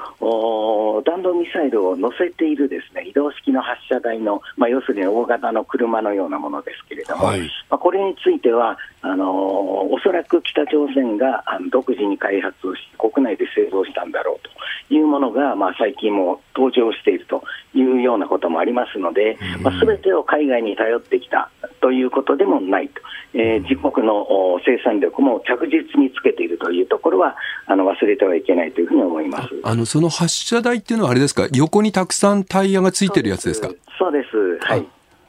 [1.05, 14.49] 弾道ミサイルを載せているですね移動式の発射台の、まあ、要するに大型の車のようなものですけれども、はい、まあ、これについてはあのおそらく北朝鮮が独自に開発をし国内で製造したんだろう
[14.89, 17.43] というものが、まあ、最近も登場していると
[17.75, 23.01] いうようなこともありますので、まあ、全てを海外に頼ってきたということでもないと、
[23.35, 27.37] えー、自国の生産力も着実につけているというところは
[27.67, 33.71] あの忘れてはいけないというふうに思いますあのその発射台っていうのは、あれですか、横にたくさんタイヤがついてるやつですか？
[33.99, 34.87] そうです、はい。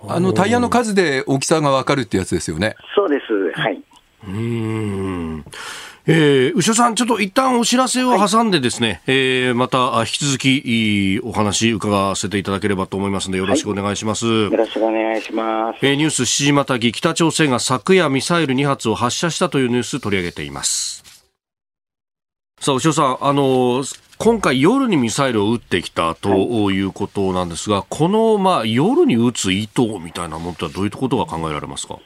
[0.08, 2.76] あのタイヤの数で大きさが分かるってやつですよね。
[2.96, 3.82] そうです、はい。
[4.28, 5.46] うん
[6.14, 14.26] えー、牛尾さん、ちょっと一旦お知らせを挟んでですね、はい、えー、また引き続きお話伺わせていただければと思いますので、よろしくお願いします。
[14.26, 15.78] はい、よろしくお願いします。
[15.86, 21.02] えー、ニュース7時またぎ、北朝鮮が昨夜ミサイル2発を発射したというニュース取り上げています。
[22.60, 23.84] さあ、牛尾さん、あの
[24.18, 32.00] 今回夜にミサイルを撃ってきたということなんですが、はい、この、まあ、夜に撃つ意図みたいなものってどういうことが考えられますか？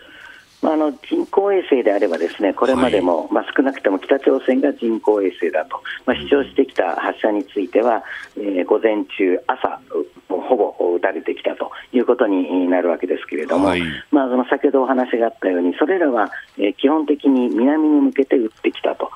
[0.61, 1.14] まあ、あの人
[1.45, 8.03] 工衛星であれば、ですねこれまでも、はい、まあ、少なくとも北朝鮮が人工衛星だと、まあ、主張してきた発射については、
[8.37, 9.79] えー、午前中、朝、
[10.27, 13.81] ほぼ撃たれてきたということになるわけですけれども、はい、
[14.11, 19.11] まあ、その先ほどお話があったように、それらは、えー、基本的に南に向けて撃ってきたと、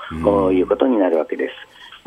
[0.50, 1.54] ういうことになるわけです。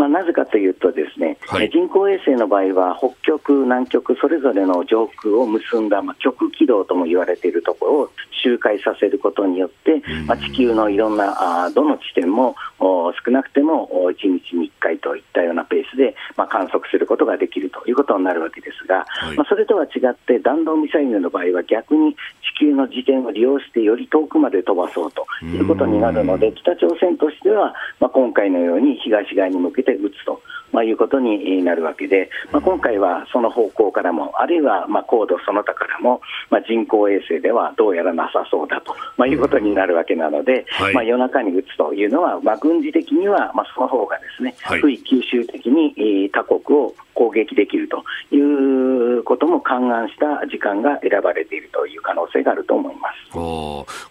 [0.02, 8.10] まあ、なぜかというと、ですね、はい、人工衛星の場合は、北極、南極、それぞれの上空を結んだ、まあ、極軌道とも言われているところを
[8.42, 22.16] 周回させることによって、まあ、地球のいろんなあどの地点も少なくても1日に1回といったようなペースで、まあ、観測することができるということになるわけですが、はい、まあ、それとは違って、弾道ミサイルの場合は逆に
[22.56, 30.42] 地球の時点を利用してより遠くまで飛ばそうということになるので、北朝鮮としては、まあ、今回のように東側に向けて撃つと。
[30.72, 53.36] まあ、いうことになるわけで、まあ、今回はその方向からも、あるいはまあ高度その他からも、まあ、人工衛星ではどうやらなさそうだと、まあ、いうことになるわけなので、はい、まあ、夜中に撃つというのは、まあ、軍事的にはまあその方がですね、はい、不意吸収的に他国を攻撃できるということも勘案した時間が選ばれているという可能性があると思いますあ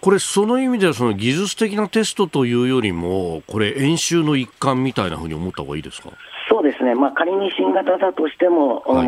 [0.01, 6.09] これ、その意味ではその技術的なテストというよりも、これ、演習の一環みたいなふうに思った方がいいですか？
[6.81, 9.07] ですね、まあ、仮に新型だとしても、はい、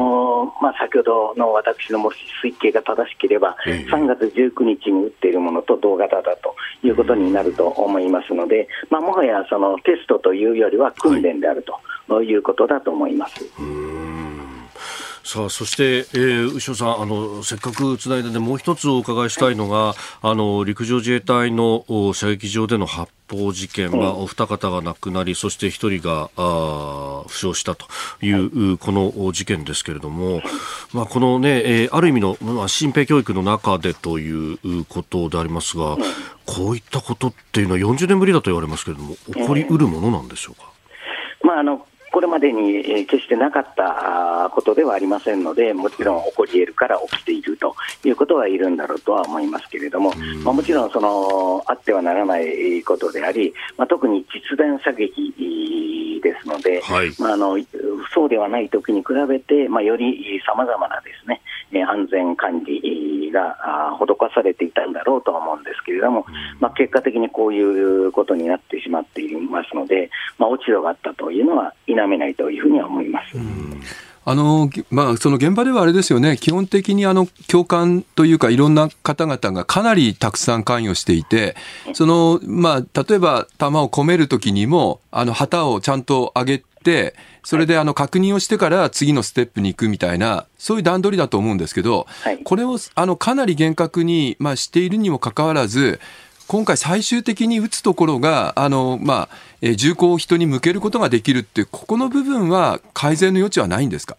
[0.62, 11.66] まあ、先ほどの私のもし推計が正しければ、え3月19日に打っているものと同型だということになると思いますので、まあ、もはやそのテストというよりは訓練である
[12.08, 13.44] ということだと思います。
[13.60, 14.33] はい
[15.26, 23.92] さあそして、えー、牛尾さんあのせっかくつないで、ね、もう一つお伺いしたいのが、あの陸上自衛隊の射撃場での発砲事件。
[23.92, 27.86] は、お二方が亡くなりそして一人があ負傷したと
[28.22, 30.42] いう、この事件ですけれども、
[30.94, 35.98] まあ、このね、えー、ある意味の、まあ、新兵教育の中でということでありますが、
[36.46, 40.72] こういったことっていうのは40年ぶりだと言われますけれども起こりうるものなんでしょうか？
[41.44, 57.58] まあ、あのこれまでに決してなかったことではありませんので、もちろん起こり得るから起きているということはいるんだろうとは思いますけれども、まあ、もちろんそのあってはならないことであり、まあ、特に実弾射撃ですので、はい、まあ、あの
[58.14, 61.42] そうではないときに比べて、まあ、よりさまざまなですね
[61.84, 63.03] 安全管理
[63.34, 63.58] が
[64.00, 66.26] 施されていたんだろうとは思うんですけれども、
[66.62, 73.38] まあ、結果的にこういうことになってしまっていますので、まあ、落ち度があったというのは否めないというふうには思います。
[74.26, 81.58] あのまあ、その現場ではあれですよね、基本的にあの共感というか、いろんな方々がかなりたくさん関与していて、
[81.92, 86.66] そのまあ、例えば弾を込めるときにも、あの旗をちゃんと上げて、
[87.44, 92.08] それであの確認をしてから次のステップに行くみたいな、そういう段取りだと思うんですけど、
[92.44, 96.00] これをあのかなり厳格に、まあ、しているにもかかわらず、
[96.48, 104.18] 今回最終的に打つところが、あの、まあ、え銃口を人に向けることができるって、ここの部分は改善の余地はないんですか？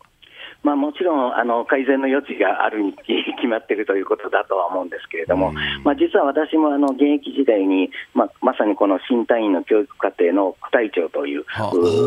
[0.65, 5.53] まあ、もちろんあの改善の余地があるに決まっているということだとは思うんですけれども、
[5.85, 11.45] まあ、実は私もあの現役時代に、まあ、まさにこの新隊員の教育課程の副隊長という、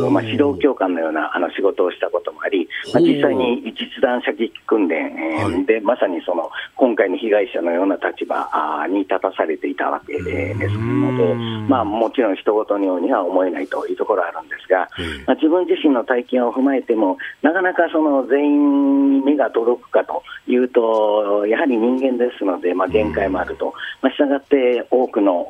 [0.09, 8.49] まあ、指導教官のようなあの仕事をしたこともあり、まあ、実際に実弾射撃訓練、えで、まさにその今回の被害者のような立場
[8.89, 11.35] に立たされていたわけですので、
[11.69, 14.89] まあ、もちろん人事のようには思えないというところはあるんですが、
[15.27, 25.45] まあ、自分自身の体験を踏まえても、なかなかその全員員に目が届くかというと、やはり人間ですので、まあ、限界もあると、まあ、したがって多くの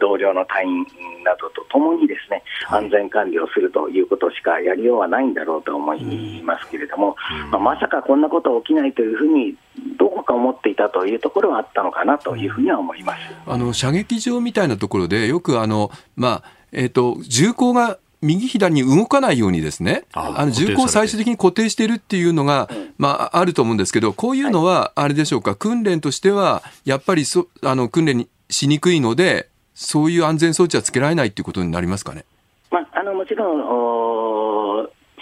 [0.00, 0.84] 同僚の隊員
[1.24, 7.16] などとともにですね、安全管理をするということしかやりようはないんだろうと思いますけれども、
[7.50, 9.56] まあ、まさかこんなこと起きないというふうに、
[9.98, 13.20] どこか思っていたというところはあったのかなというふうには思います。
[13.46, 32.24] あの射撃場みたいなところで、よくあの、まあえーと、銃口が右左に動かないようにですね、あの銃口を最終的に固定しているっていうのが、まあ、あると思うんですけど、こういうのは、あれでしょうか、訓練としては、やっぱりそあの訓練しにくいので、そういう安全装置はつけられないっていうことになりますかね？
[32.70, 33.60] まあ、あのもちろん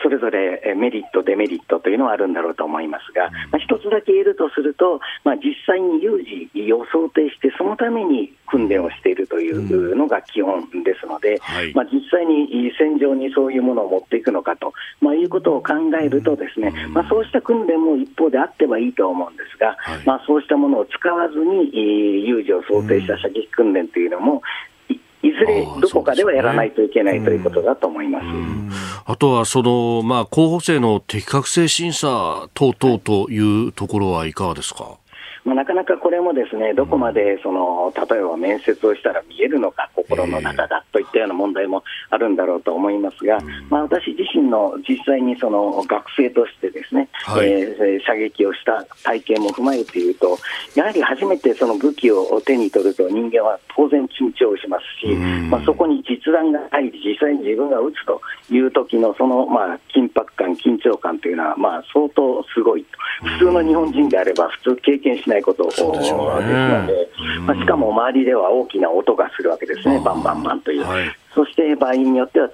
[0.08, 11.38] それぞれメリット、デメリットというのはあるんだろうと思いますが、まあ、一つだけ言えるとすると、まあ、実際に有事を想定して、そのために訓練をしているというのが基本ですので、
[11.74, 24.40] まあ、実際に戦場にそういうものを持っていくのかと、まあ、いうことを考えると、ですね、まあ、そうした訓練も一方であってはいいと思うんですが、まあ、そうしたものを使わずに有事を想定した射撃訓練というのも、
[25.22, 28.26] いずれどこかではやらないといけないということだと思います。
[29.06, 34.98] あとはその、まあ、候補生の適格性審査等々というところはいかがですか？
[35.44, 43.38] まあ、なかなかこれもですねどこまでその例えば面接をしたら見えるのか、心の中だといったような問題もあるんだろうと思いますが、
[43.70, 50.38] まあ、私自身の実際にその学生としてですね、はい、えー、射撃をした体験も踏まえて言うと、
[50.74, 55.14] やはり初めてその武器を手に取ると人間は当然緊張しますし、
[55.50, 58.20] まあ、そこに実弾が入り、実際に自分が撃つと
[58.50, 62.98] いう時のそのまあ緊迫感、緊張感というのはまあ相当すごいと。
[63.22, 66.02] 普通の日本人であれば普通経験しないことですので、
[67.40, 70.84] まあ、しかも周りでは大きな音がするわけですね、バンバンバンという。
[70.84, 71.04] はい、
[71.34, 72.48] そして場合によっては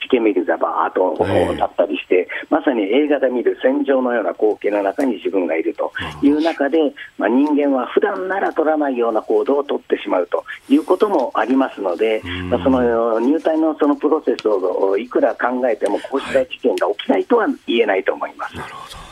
[0.00, 5.92] 土煙がバーッと立ったりして、まさに映画で見る戦場のような光景の中に自分がいると
[6.22, 6.78] いう中で、
[7.18, 18.56] まあ、人間は普段なら取らないような行動を取ってしまうということもありますので、まあ、その入隊のそのプロセスをいくら考えても、こうした事件が起きないとは言えないと思います。
[18.56, 19.09] なるほど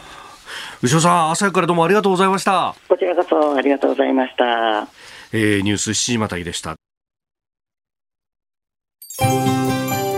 [0.80, 2.76] 牛尾さん、朝からどうもありがとうございました。
[2.88, 4.88] こちらこそありがとうございました。
[5.32, 6.76] えー、ニュース7時またぎでした。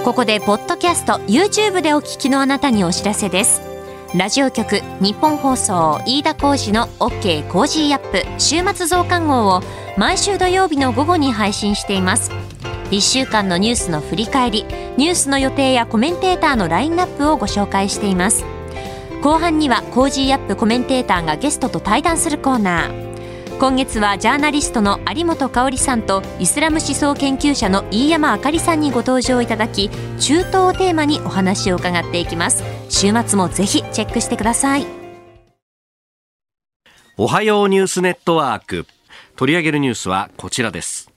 [0.05, 3.63] ここでポッドキャスト YouTube でお聞きのあなたにお知らせです。
[4.15, 9.63] ラジオ局日本放送飯田浩司の OK Cozy up 週末増刊号を
[9.97, 12.31] 毎週土曜日の午後に配信しています。
[12.91, 14.65] 1週間のニュースの振り返り、
[14.99, 18.45] ニュースの予定やコメンテーターのラインナップをご紹介しています。
[19.23, 23.11] 後半には Cozy up コメンテーターがゲストと対談するコーナー。
[23.59, 32.65] 今月はジャーナリストの有本香さんとイスラム思想研究者の飯山あかりさんにご登場いただき中東をテーマにお話を伺っていきます。
[32.89, 34.87] 週末もぜひチェックしてください。
[37.19, 38.87] おはようニュースネットワーク。
[39.37, 41.11] 取り上げるニュースはこちらです。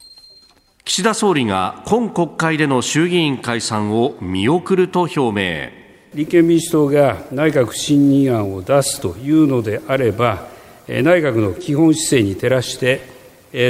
[0.84, 5.83] 岸田総理が今国会での衆議院解散を見送ると表明。
[6.14, 10.48] 立憲民主党が内閣不信任案を出すというのであれば、
[10.88, 13.02] 内閣の基本姿勢に照らして、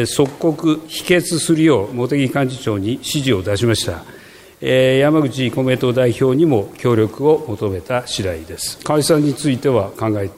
[0.06, 4.04] 即刻否決するよう茂木幹事長に指示を出しました。
[4.62, 8.78] 山口公明党代表にも協力を求めた次第です。
[8.80, 10.30] 解散については考え、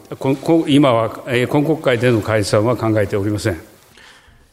[0.68, 3.75] 今は、今国会での解散は考えておりません。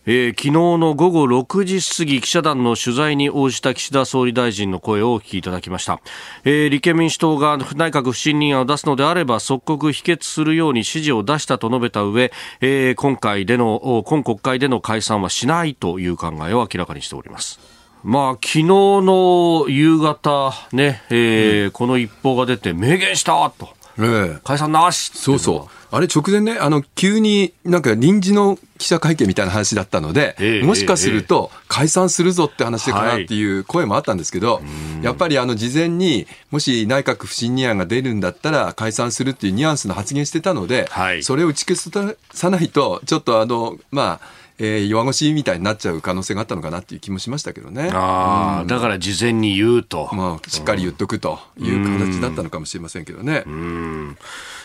[0.05, 6.01] えー、昨日の午後6時過ぎ記者団の取材に応じた岸田総理大臣の声をお聞きいただきました、
[6.45, 17.61] えー、立憲民主党が内閣不信任案を出すのであれば即刻否決するように指示を出したと述べた上、えー、今回での今国会での解散はしないという考えを明らかにしております。
[18.03, 23.69] まあ、昨日の夕方ね、えー、うん、この一報が出て明言したと、
[23.99, 25.83] えー、解散なしそうそう。
[25.95, 34.61] あれ直前ね、あの、急になんか臨時の記者会見みたいな話だったので、えー、もしかすると解散するぞって話かなっていう声もあったんですけど、は
[35.03, 47.91] い、やっぱりあの事前にもし内閣不信任案が出るんだったら解散するっていうニュアンスの発言してたので、はい、それを打ち消さないと、ちょっとあの、まあ、えー、弱腰みたいになっちゃう可能性があったのかなっていう気もしましたけどね。
[47.93, 50.09] ああ、うん、だから事前に言うと。
[50.13, 53.43] まあ、しっかり言っとくという形だったのかもしれませんけどね。
[53.45, 54.17] うん。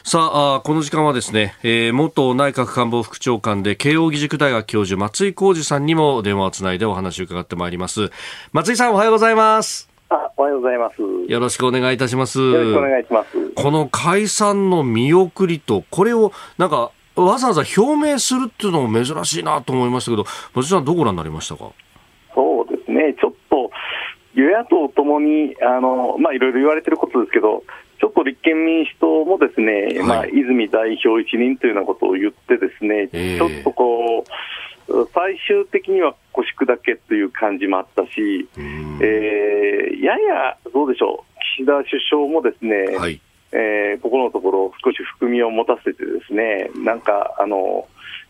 [0.03, 8.11] さあこの時間はですね、えー、元内閣官房副長官で慶應義塾大学教授松井浩二さんにも電話をつないでお話を伺ってまいります。
[8.53, 9.89] 松井さんおはようございます。
[10.09, 11.01] あおはようございます。
[11.01, 12.39] よろしくお願いいたします。
[12.39, 13.29] よろしくお願いします。
[13.55, 21.71] この解散の見送りとこれをなんかわざわざ表明するっていうのも珍しいなと思いましたけど松井さんどうご覧になりましたか？
[22.35, 23.15] そうですね。
[23.19, 23.71] ちょっと
[24.35, 27.63] 与野党ともにあの、まあ、いろいろ言われてることですけど、
[27.99, 34.23] ちょっと立憲民主党もですね、はい、まあ、泉代表一任というようなことを言ってですね、えー、ちょっとこ
[34.87, 38.47] う、最終的には腰砕けという感じもあったし、
[39.01, 43.19] えー、ややどうでしょう、岸田首相もですね、はい、
[43.51, 47.87] えー、ここのところ、少し含みを持たせてですね、なんか、あの、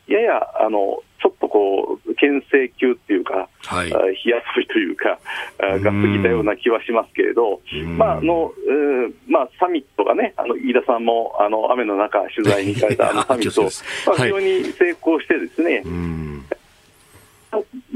[0.08, 5.20] やや、あの、ちょっとこう、牽制級っていうか、はい、火遊びというか、
[5.60, 7.62] が過ぎたような気はしますけれど、
[7.98, 13.64] まあ、あの、えー、まあ、サミットがね、あの、飯田さんも、あの、雨の中、取材に行かれた あのサミット、
[14.10, 15.84] まあ、非常に成功してですね、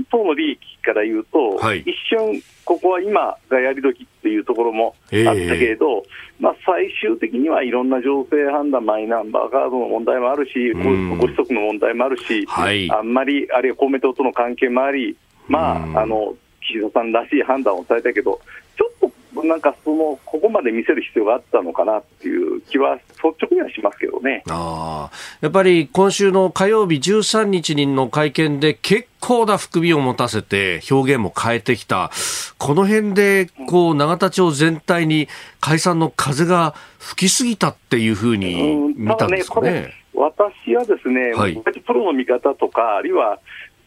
[0.10, 6.04] 党の利益から言うと、はい、一瞬、ここは今がやり時っていうところもあったけれど、
[6.40, 15.18] えー、まあ、最終的にはいろんな情勢判断、マイナンバーカードの問題もあるし、ご子息の問題もあるし、はい、あんまり、あるいは公明党との関係もあり、
[15.48, 18.40] まあ、あの岸田さんらしい判断をされたけど、
[18.82, 19.12] ちょっと
[19.44, 24.44] なんかその、ここまで見せる必要があったのかなっていう気は、率直にはしますけどね。
[24.50, 25.10] あ
[25.42, 32.12] やっぱり今週の火曜日13日の会見で、結構な含みを持たせて、表現も変えてきた、
[32.58, 35.28] この辺でこう永田町全体に
[35.60, 39.72] 解散の風が吹きすぎたっていうふうに見たんですかね。
[39.72, 43.40] ね私はですね、はい、プロの見方とか、あるいは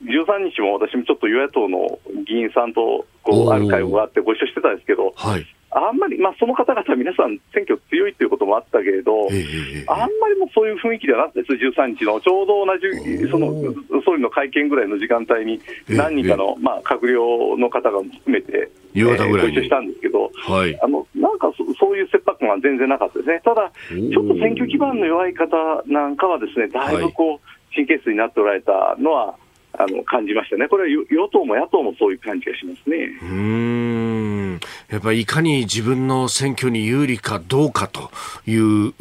[0.02, 13.50] 13日も私もちょっと与野党の議員さんとこうある会があってご一緒してたんですけど、はい、あんまり、まあ、その方々、皆さん、選挙強いということもあったけれど、えー、あんまりもそういう雰囲気ではなくて、13日のちょうど同じその
[14.04, 29.34] 総理の会見ぐらいの時間帯に、何人かの、えー、まあ、閣僚の方が含めて、ご一緒したんですけど、はい、あのなんかそそういう切迫感は全然なかったですね、ただ、ちょっと選挙基盤の弱い方なんかは、ですねだいぶこう、神経質になっておられたのは、
[29.76, 33.10] あの感じましたね、これは与党も野党もそういう感じがしますね。
[33.22, 38.10] うんやっぱりいかに自分の選挙に有利かどうかと
[38.46, 38.92] いう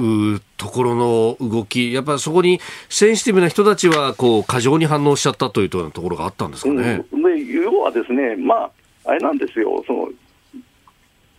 [0.57, 2.59] ところの動き、やっぱりそこに
[2.89, 8.71] センシティブな人たちはこう過剰に反応しちゃったというところがあったんですかね、うん、で要はですね、まあ、
[9.05, 10.09] あれなんですよ、その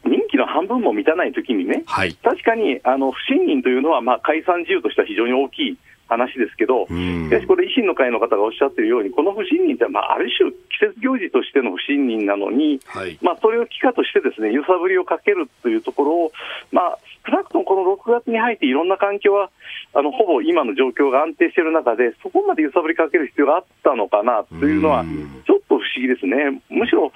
[0.04, 5.78] 任期の半分も満たないときにね、はい、確かにあの不信任というのは、まあ、解散自由としては非常に大きい。
[6.08, 16.32] 話ですけど、しかしこれ、維新の会の方がおっしゃっているように、この不信任って、まあ、ある種、季節行事としての不信任なのに、はい、まあ、それを機化としてですね揺さぶりをかけるというところを、
[16.72, 19.50] まあ、少なくともこの6月に入っていろんな環境は、
[19.94, 25.04] あのほぼ今の状況が安定している中で、そこまで揺さぶりかける必要があったのかなというのは、
[25.46, 26.60] ちょっと不思議ですね。
[26.68, 27.12] むしろ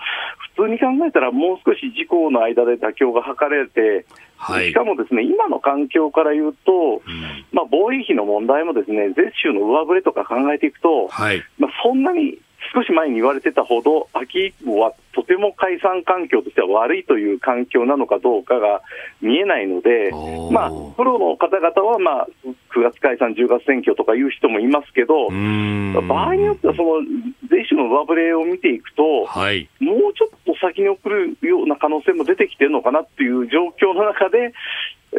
[0.58, 4.04] 普通に考えたら、もう少し自公の間で妥協が図れて、
[4.36, 12.38] はい、しかもですね今の環境から言うと、うん、まあ、防衛費の問題もですね税収の上振れとか考えていくと、はい、まあ、そんなに
[12.74, 18.82] 少し前に言われてたほど、秋以降はとても解散環境としては悪いという環境なのかどうかが
[19.20, 20.10] 見えないので、
[20.52, 22.28] まあ、プロの方々は、まあ、
[22.74, 27.02] 9月解散、10月選挙とかいう人もいますけど、場合によってはその
[27.50, 34.52] 税収の上振れを見ていくと、はい、もうちょっと先に送るような可能性も出てきてるのかなっていう状況の中で、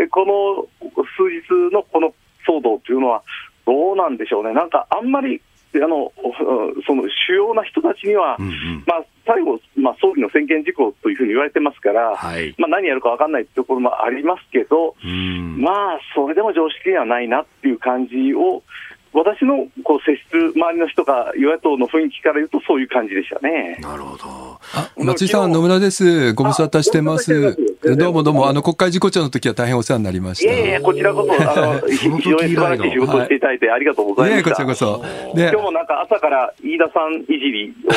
[0.10, 2.14] この数日のこの
[2.48, 3.24] 騒動というのは、
[3.66, 5.42] どうなんでしょうね、なんかあんまり
[5.76, 6.12] あの
[6.88, 18.64] その主要な人たちには、うんうん、まあ、最後、まあ、総理の専権事項というふうに言われてますから、はい、まあ、何やるか分かんないところもありますけど、まあ、それでも常識にはないなっていう感じを、
[19.12, 23.78] 私のこう接する周りの人が与野党の雰囲気から言うと、そういう感じでしたね。
[23.82, 24.60] なるほど。
[24.74, 26.34] あ松井さん、野村です。
[26.34, 27.58] ご無沙汰してます。
[27.82, 30.54] どうもどうも、あの国会事故調の時は大変お世話になりました。
[30.54, 34.50] いやいや、こちらこそ、あの非常に素晴らしい仕事をしていただいて、ありがとうございました。
[34.50, 35.06] ね、こちらこそ。
[35.34, 37.90] 今日もなんか朝から飯田さんいじりを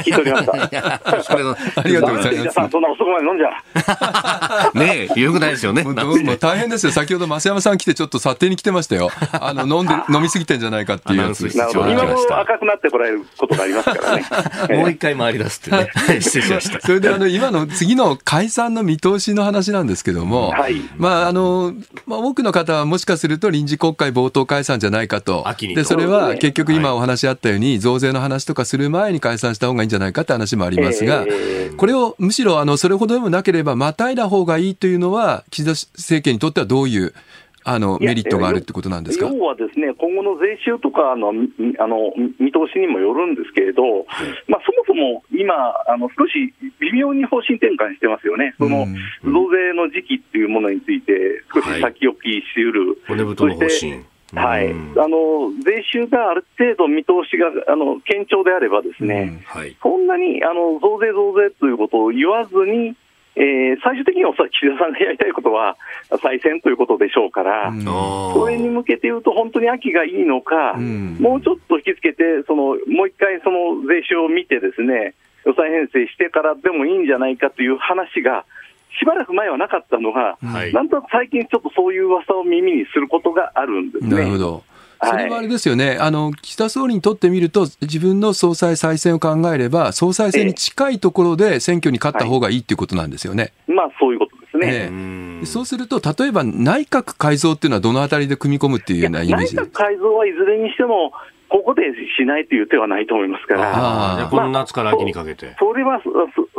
[0.00, 0.52] 聞いておりました。
[0.56, 2.54] ありがとうございます。
[2.70, 4.72] そんな遅くまで飲んじゃ。
[4.74, 5.82] ねえ、よくないですよね。
[5.82, 5.94] もう
[6.38, 6.92] 大変ですよ。
[6.92, 9.10] 先ほど増山さん来て、ちょっと査定に来てましたよ。
[9.38, 11.44] あの飲んで飲みすぎてんじゃないかっていうやつ。
[11.54, 11.90] なるほど。
[11.90, 14.76] 今も赤くなってこられることがありますからね。
[14.78, 15.90] もう一回回り出すってね。
[16.22, 16.80] 失礼しました。
[16.80, 21.74] それであの今の次の解散の見通しの話なんですけども、はい、まああの
[22.06, 37.14] まあ、多くの方はもしかすると臨時国会冒頭解散じゃないかと、でそれは結局、今お話あったように、増税の話とかする前に解散した方がいいんじゃないかって話もありますが、えー、これをむしろあのそれほどでもなければ、またいだ方がいいというのは、岸田政権にとってはどういう
[37.68, 39.26] あのメリットがあるってことなんですか？
[39.26, 41.34] 要はですね、今後の税収とかの
[41.80, 44.06] あの見通しにもよるんですけれど、
[44.46, 45.52] まあ、そもそも今、
[45.88, 48.86] あの少し微妙に方針転換してますよね、その
[49.24, 54.04] 増税の時期っていうものについて、少し先置きしうる、はい、骨太の方針。
[54.34, 54.74] はい、あ
[55.08, 59.60] の税収がある程度見通しがあの堅調であれば、ですね、うん。
[59.60, 62.96] はい、そんなにあの増税、増税ということを言わずに、
[63.36, 65.76] えー、最終的には岸田さんがやりたいことは
[66.22, 67.70] 再選ということでしょうから、
[68.32, 75.14] それに向けて言うと、本当に秋がいいのか、うん、もうちょっと引きつけて、そのもう一回、その税収を見て、ですね
[75.44, 78.46] 予算編成してからでもいいんじゃないかという話が、
[78.98, 84.10] しばらく前はなかったのが、はい、なんとなく最近、ちょっとそういう噂を耳にすることがあるんですね。
[84.10, 84.62] なるほど
[85.02, 93.52] それはあれですよね、はい、あの岸田総理にとってみると、自分の総裁再選を考えれば、総裁選に近いところで選挙に勝った方がいいっていうことなんですよね。
[93.68, 94.90] はい、まあ、そういうことですね、
[95.42, 101.12] えそうすると、例えば内閣改造っていうのは、どのあたりで組み込むっていうようなイメージ内閣改造はいずれにしても、
[101.48, 101.82] ここで
[102.18, 103.72] しないという手はないと思いますから、
[104.24, 106.00] あこの夏から秋にかけて、まあ、それは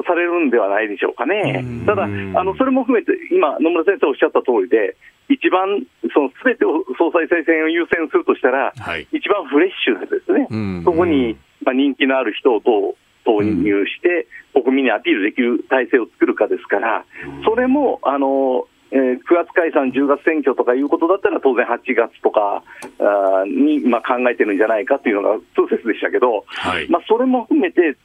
[0.07, 4.95] されるんではないでしょうかね、ただ、あのそれも含めて、今、野村先生おっしゃった通りで、
[5.29, 5.83] 一番、
[6.13, 10.47] そのすべてを総裁再選を優先するとしたら、はい、一番フレッシュでですね、
[10.83, 12.95] そこに、まあ、人気のある人をどう
[13.25, 17.05] 投入して、国民にアピールできる体制を作るかですから、
[17.43, 22.63] それも、あの、えー、9月解散、10月選挙とかいうことだったら、当然8月とか
[23.45, 27.97] に、まあ、考えてるんじゃないかというのが通説でしたけど、はい、まあ、それも含めて、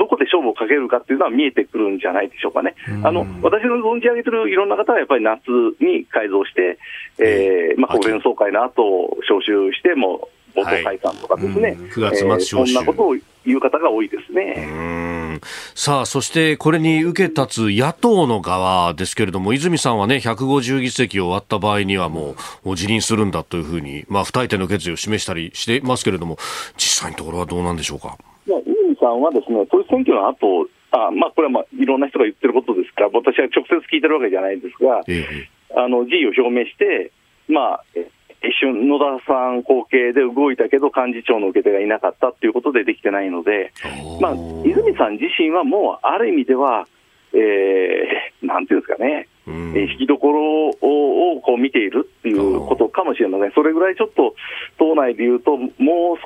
[0.00, 2.74] どこで勝負をかけるかっていうのは見えてくるんじゃないでしょうかね。
[3.04, 5.42] あの私の存じ上げてるいろんな方はやっぱり夏
[5.78, 6.78] に改造して、
[7.18, 15.38] えーまあ、国連総会の後招集しても、冒頭解散とかですね、はい、9月末招集、えー、そんなことを言う方が多いですね。
[15.74, 26.38] さあ、そしてこれに受け立つ野党の側ですけれども、泉さんはね、150議席を割った場合にはもう辞任するんだというふうに、まあ、不退転の決意を示したりしてますけれども、
[26.78, 28.16] 実際のところはどうなんでしょうか？
[28.96, 37.12] さんはですね、統一選挙の後あまあこれはまあいろんな人が言ってることですから、私は直接聞いてるわけじゃないんですが、ええ、あの辞意を表明して、
[37.48, 37.84] まあ、
[38.42, 43.72] 一瞬、野田さん後継で動いたけど、幹事長の受け手がいなかったということでできてないので、
[44.20, 44.34] まあ、
[44.64, 46.86] 泉さん自身はもう、ある意味では、
[47.34, 54.34] えー、なんていうんですかね、うん、引きどころをこう見ているっていうことかもしれません、それぐらいちょっと
[54.78, 55.70] 党内でいうと、もう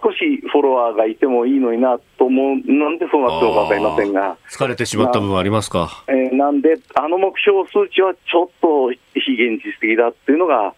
[0.03, 10.75] 少しフォロワーがいてもいいのになと思う、なんでそうなってるか分かりませんが、疲れてしまった部分ありますか、えー、なんで、あの目標数値はちょっと非現実的だっていうのが、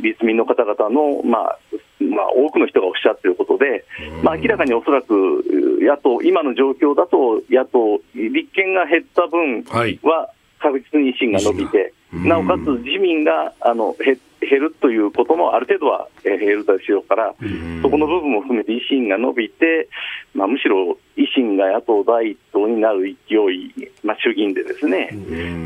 [0.00, 1.58] 立民の方々の、まあ
[2.04, 3.84] まあ、多くの人がおっしゃっていることで、
[4.22, 5.44] まあ、明らかにおそらく
[5.80, 9.64] 野党、今の状況だと野党、立憲が減った分
[10.02, 10.30] は
[10.60, 17.34] 確実に維新が伸びて、なおかつ自民があの減減るということもある程度は減るでしょうから、
[17.82, 19.88] そこの部分も含めて維新が伸びて、
[20.34, 25.10] まあ、むしろ維新が野党第一党になる勢い、まあ、衆議院でですね、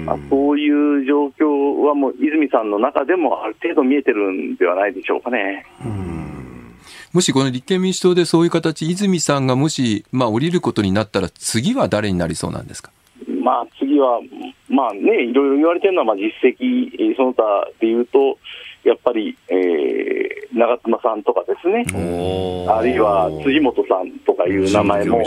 [0.05, 5.65] まあ、そういう状況はもう泉さんの中でもある程度見えてるんではないでしょうかね。
[7.13, 12.91] もしこの立憲民主党でそういう形、泉さんがもし、まあ、降りることになったら、次は誰になりそうなんですか？
[13.45, 14.21] まあ、次は、
[14.71, 18.39] まあね、いろいろ言われてるのは、まあ、実績、その他でいうと、
[18.85, 21.85] やっぱり、えー、長妻さんとかですね、
[22.69, 25.23] あるいは辻元さんとかいう名前も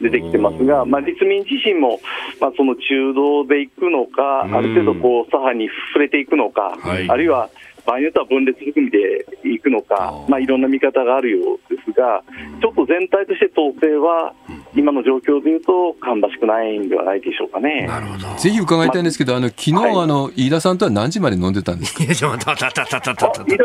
[0.00, 2.00] 出てきてますが、まあ、立民自身も、
[2.40, 7.48] まあ、その中道でいくのか、ある程度こう左派に触れていくのか、はい、あるいは
[7.84, 12.22] 場合によっては分裂含みでいくのか、まあ、いろんな見方があるようですが、
[12.60, 14.32] ちょっと全体として統制は、
[14.74, 17.86] 今の状況でいうと、芳しくないんではないでしょうかね。
[17.86, 18.26] なるほど。
[18.38, 22.04] ぜひ伺いたいんですけど、あの昨日、はい、あの飯田さんとは何時まで飲んでたんですか？
[22.04, 22.70] いや、ちょっと飯田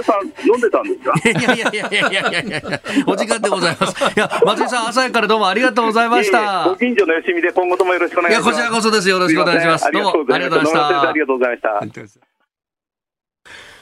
[0.04, 1.14] さん飲んでたんですか？
[1.30, 4.04] いやいやいやいやいやいやいやお時間でございます。
[4.04, 6.68] いや、松井さん、朝からどうもありがとうございました。
[6.70, 8.48] ご近所のよしみで、今後ともよろしくお願いします。
[8.48, 9.10] いや、こちらこそです。
[9.10, 9.90] よろしくお願いします。
[9.92, 11.10] どうもありがとうございました。
[11.10, 12.37] ありがとうございました。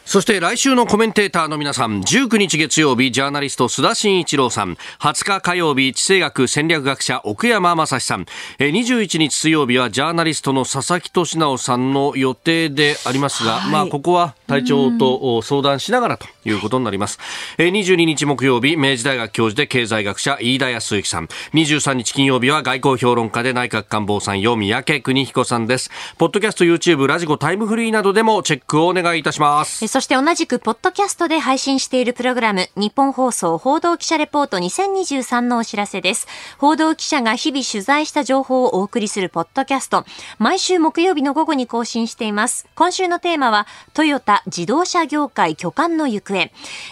[0.05, 8.25] そして来週のコメンテーターの皆さん、19日月曜日、ジャーナリスト須田慎一郎さん、20日火曜日、地政学戦略学者奥山正史さん、
[8.59, 17.19] 21日水曜日はジャーナリストの佐々木俊直さんの予定でありますが、はい、まあここは体調と相談しながらということになります。
[17.57, 25.89] 22日木曜日、明治大学教授で経済学者飯田康之さん、23日金曜日は外交評論家で内閣官房参与三宅邦彦さんです。
[26.17, 29.87] ポッドキャスト、YouTube、ラジコ、タイムフリーなどでもチェックをお願いいたします。
[29.87, 36.27] そして同じくポッドキャストで配信しているプログラム、日本放送報道記者レポート2023のお知らせです。
[36.57, 40.05] 報道記者が日々取材した情報をお送りするポッドキャスト、
[40.37, 42.67] 毎週木曜日の午後に更新しています。
[42.75, 46.34] 今週のテーマは、トヨタ自動車業界巨漢の行方。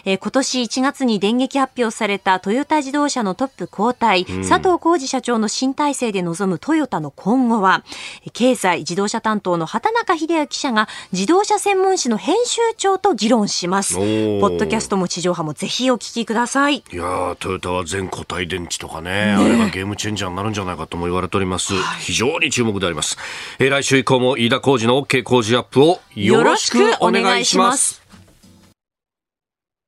[0.05, 7.83] えー、今年1月に電撃発表されたトヨタ自動車のトップ交代、うん、佐藤浩二社長の新体制で臨むトヨタの今後は、
[8.31, 13.95] 経済自動車担当の畑中秀也記者が自動車専門誌の編集長と議論論します。
[13.95, 16.77] ポッドキャストも地上波もぜひお聞きください。
[16.77, 21.73] いやトヨタは全固体電池とかね、ねあれがゲームチェンジャーになるんじゃないかとも言われております。
[21.73, 23.17] はい、非常に注目であります。
[23.59, 28.02] えー、来週以降も飯田浩二の OK 工事アップをよろしくお願いします。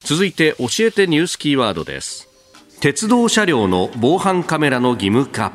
[0.05, 2.29] 続いて教えてニュースキーワードです。
[2.79, 5.51] 鉄道車両の防犯カメラの義務化。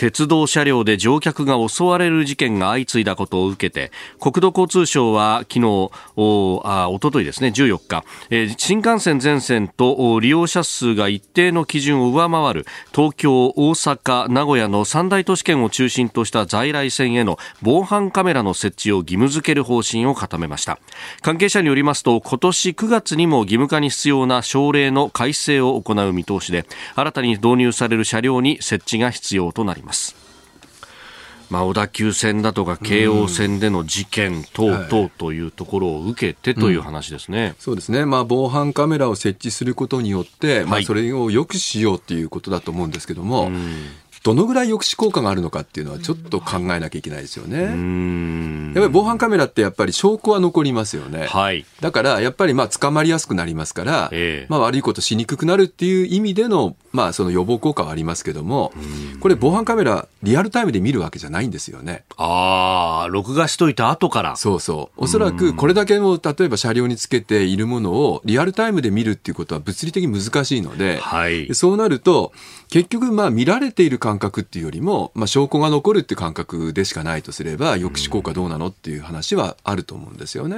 [0.00, 20.78] 鉄道車両で乗客が襲われる事件が相次いだことを受けて国土交通省は昨日おあおとといですね14日、えー、新幹線全線と利用者数が一定の基準を上回る東京、大阪、名古屋の三大都市圏を中心とした在来線への防犯カメラの設置を義務付ける方針を固めました。
[21.20, 29.89] 関係者によりますと今年9月にも義務化に必要な省令の改正を行う見通しで新たに導入される車両に設置が必要となります。
[31.50, 35.40] まあ、小田急線だとか京王線での事件等々とい。
[35.40, 43.50] うところを受けてという話ですね、うん、そうですね、まあ、防犯カメラを設置することによって、まあ、それをよくしようということだと思うんですけども、
[44.22, 47.60] どのぐらい抑止効果があるのかっていうのはちょっと考えなきゃいけないですよね。
[47.60, 51.26] やっぱり防犯カメラってやっぱり証拠は残りますよね。
[51.26, 58.72] はい、だからやっぱりまあ捕まりやすくなりますから、えー、まあ悪いことしにくくなるっていう意味でのまあその予防効果はありますけども、
[59.20, 62.04] これ防犯カメラリアルタイムで見るわけじゃないんですよね。
[62.16, 64.36] ああ、録画しといた後から。
[64.36, 65.04] そうそう。
[65.04, 72.32] おそらくこれだけの例えば車両につけているものをリアルタイムで見るっていうことは物理的に難しいので、はい、そうなると
[72.70, 80.56] 結局まあ見られている感覚っていうよりも、まあ、証拠が残るっていう感覚でしかないとすれば抑止効果どうなのっていう話はあると思うんですよね。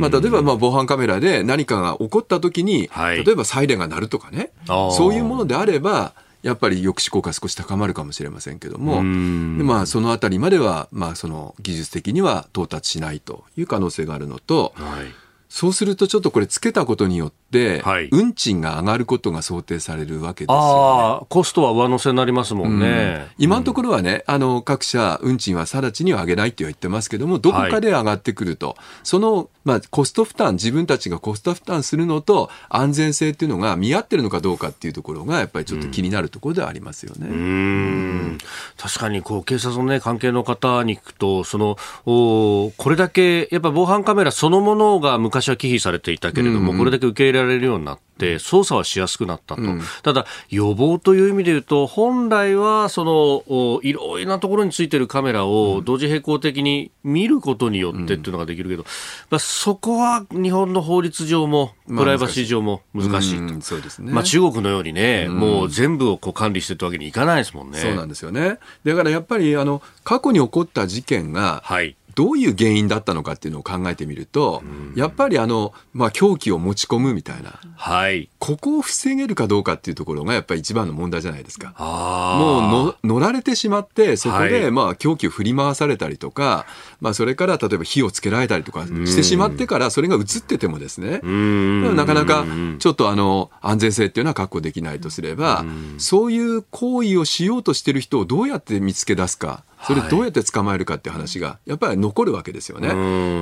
[0.00, 4.50] まあ、例えばまあ防犯カメラで何かが起こった時に、はい、例えばサイレンが鳴るとかね。
[4.66, 15.06] そういうものであればやっぱり抑止効果少し高まるかもしれませんけども、でまあ、そのあたりまでは、まあ、その技術的には到達しないという可能性があるのと、はい、
[15.50, 17.39] そうするとちょっとこれつけたことによって、
[17.84, 23.26] はい、運賃が上がることが想定されるわけですよ、ね、コストは上乗せになりますもんね。
[23.38, 28.68] うん、今のところはね、あの、各社、運賃は直ちには上げないって言ってますけども、どこかで上がってくると。
[28.68, 37.28] はい、その、まあ、コスト負担、自分たちがコスト負担するのと、安全性っていうのが見合ってるのかどうかっていうところが、やっぱりちょっと気になるところではありますよね。
[37.28, 38.38] うん。
[38.78, 41.76] 確かに、こう、警察のね、関係の方に聞くと、その、
[42.06, 58.84] おこれだけ、やっぱ防犯カメラそのものが昔は忌避されていたけれども、これだけ受け入れられるようになって、操作はしやすくなったと、うん、ただ予防という意味で言うと本来はそのいろいろなところについてるカメラを同時並行的に見ることによってっていうのができるけど、
[59.30, 63.46] まあ、そこは日本の法律上もプライバシー上も難しい。
[63.46, 64.12] と、そうですね。
[64.12, 67.78] まあ、中国のようにね、もう全部をこう管理してるわけにいかないですもんね。
[67.78, 68.58] そうなんですよね。
[68.84, 74.62] だからやっぱりあの過去に起こった事件が、はい、どういう原因だったのかっていうのを考えてみると、
[74.94, 81.74] やっぱりあの、まあ、凶器を持ち込むみたいな、はい、ここを防げるかどうかっていうところがやっぱり一番の問題じゃないですか。
[81.78, 86.66] もう乗られてしまって、そこで、まあ、凶器を振り回されたりとか、
[87.00, 92.44] まあ、それから例えば火をつけられたりとかしてしまってから、それが映っててもですね、なかなか
[92.80, 95.64] ちょっとあの、安全性っていうのは確保できないとすれば、
[95.96, 99.64] そういう行為をしようとしてる人をどうやって見つけ出すか。
[99.86, 102.88] それどうやって捕まえるかっていう話がやっぱり残るわけですよね。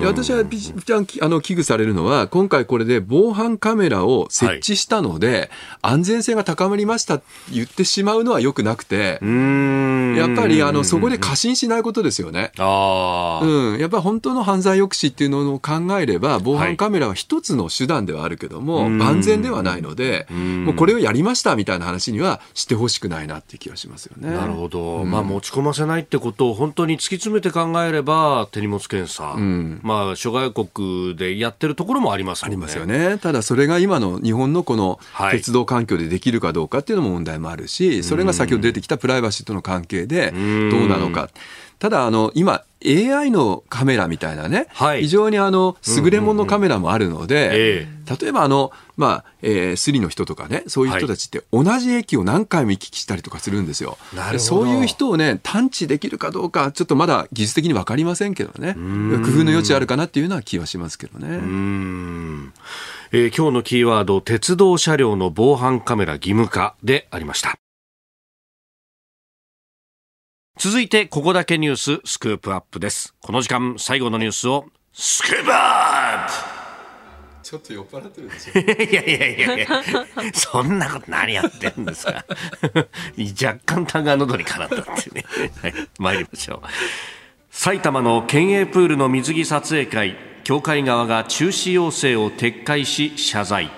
[0.01, 5.29] で私はあの危惧されるのは今回これで防犯カメラを設置したので、
[5.81, 12.53] はい、安全性が高まりましたって言ってしまうのはよくなくてやっぱりあのそこで過信しないことですよね。
[12.59, 24.31] あうん、やっぱり本当の犯罪抑止っていうのを考えれば防犯カメラは一つの手段ではあるけども、はい、万全ではないのでもうこれをやりましたみたいな話にはしてほしくないなっていう気がしますよね。
[24.31, 33.19] なるほど、うん、まあ持ち込ませないってことを本当に突き詰めて考えれば手荷物検査、うん、まあ諸外国でやってるところもあります、ね、ありますよね。
[33.19, 34.99] ただそれが今の日本のこの
[35.31, 41.31] 鉄道環境でできるかどうかっていうのも問題もあるし、それが先ほど出てきたプライバシーとの関係でどうなのか。
[41.79, 47.89] ただあの今 AI のカメラみたいなね、はい、非常にあの優れもののカメラもあるので、
[48.21, 53.99] 例えばあの、まあえー、スリの人とかねそういう人たちって同じ駅を何回も行き来したりとかするんですよ。
[54.39, 58.75] そういう人をね探知できるかどうかちょっとまだ技術的に分かりませんけどね。
[58.75, 61.37] 工夫の余地あるかなっていうような気はしますけどね。
[61.37, 62.53] うん。
[63.11, 67.59] えー、今日のキーワード鉄道車両の防犯カメラ義務化でありました。
[70.59, 73.15] 続いてここだけニューススクープアップです。
[73.21, 77.45] この時間最後のニュースをスクープアップ!
[77.45, 78.59] ちょっと酔っ払ってるでしょ。
[78.59, 79.67] いやいやいやいや
[80.35, 82.25] そんなこと何やってんですか。
[83.41, 85.25] 若干タガ喉に絡んだってね、
[85.63, 86.61] はい、参りましょう。
[87.53, 93.71] 埼玉の県営プールの水着撮影会協会側が中止要請を撤回し謝罪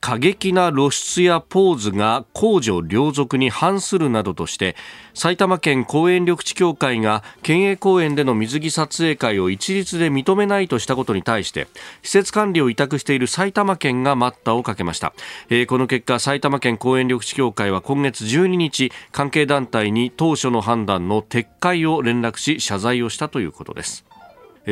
[0.00, 4.74] 過激な露出やポーズが公序良俗に反するなどとして
[5.12, 11.68] 埼玉県公園緑地協会が県営公園での水着撮影会を一律で認めないとしたことに対して
[12.02, 15.12] 施設管理を委託している埼玉県が待ったをかけました、
[15.50, 24.09] えー、この結果埼玉県公園緑地協会は今月12日関係団体に当初の判断の撤回を連絡し謝罪をしたということです。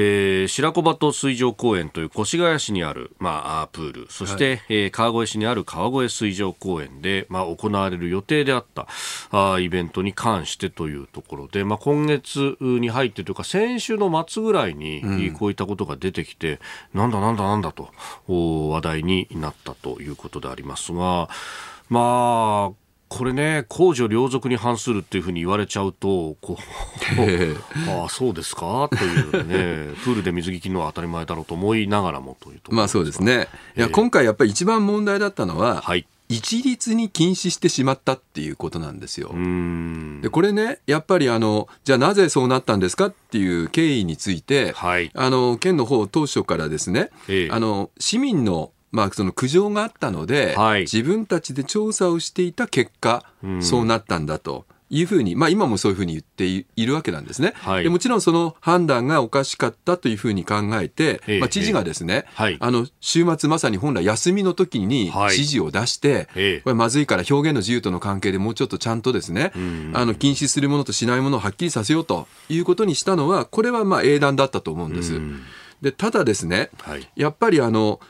[0.01, 4.07] えー、白子鳩水上公園という越谷市にある、まあ、プール。
[4.11, 8.87] そして、はい、えー、川越市にある川越水上公園で、まあ、行われる予定であった
[9.33, 16.61] あイベントに関してというところで、まあ、今月に入ってというか先週の末ぐらいに、うん、こういったことが出てきて
[16.95, 17.89] なんだなんだなんだと
[18.29, 21.29] 話題になったということでありますが
[21.89, 28.89] まあこれね、公序良俗に反するっていうふうに言われちゃうと、こう、ああ、そうですか？
[28.91, 33.49] というね、 プールで水着着るのは当たり前だろうと思いながらもというとまあそうですね。
[33.77, 39.35] いや、今回やっぱり一番問題だったのは、はい、一律に禁止してしまったっていうことなんですよ。
[40.21, 54.65] でこれねやっぱりあのじゃあなぜそうなったんですかっていう経緯について、はい、あの県の方当初からですね、ええ、あの市民のまあ、その苦情があったので、はい、自分たちで調査をしていた結果、うん、そうなったんだと。
[54.91, 69.53] いうふうに、まあ、今もそういうふうに言っているわけなんですね、はい、でもちろんその判断がおかしかったというふうに考えて、まあ、知事がですね、はい、あの週末まさに本来休みの時に指示を出して、はい、これまずいから表現の自由との関係でもうちょっとちゃんとですね、
[69.93, 75.21] あの禁止するものとしないものをはっきりさせようということにしたのはこれはまあ英断だったと思うんです。
[75.83, 76.71] でただですね、
[77.15, 78.01] やっぱりあの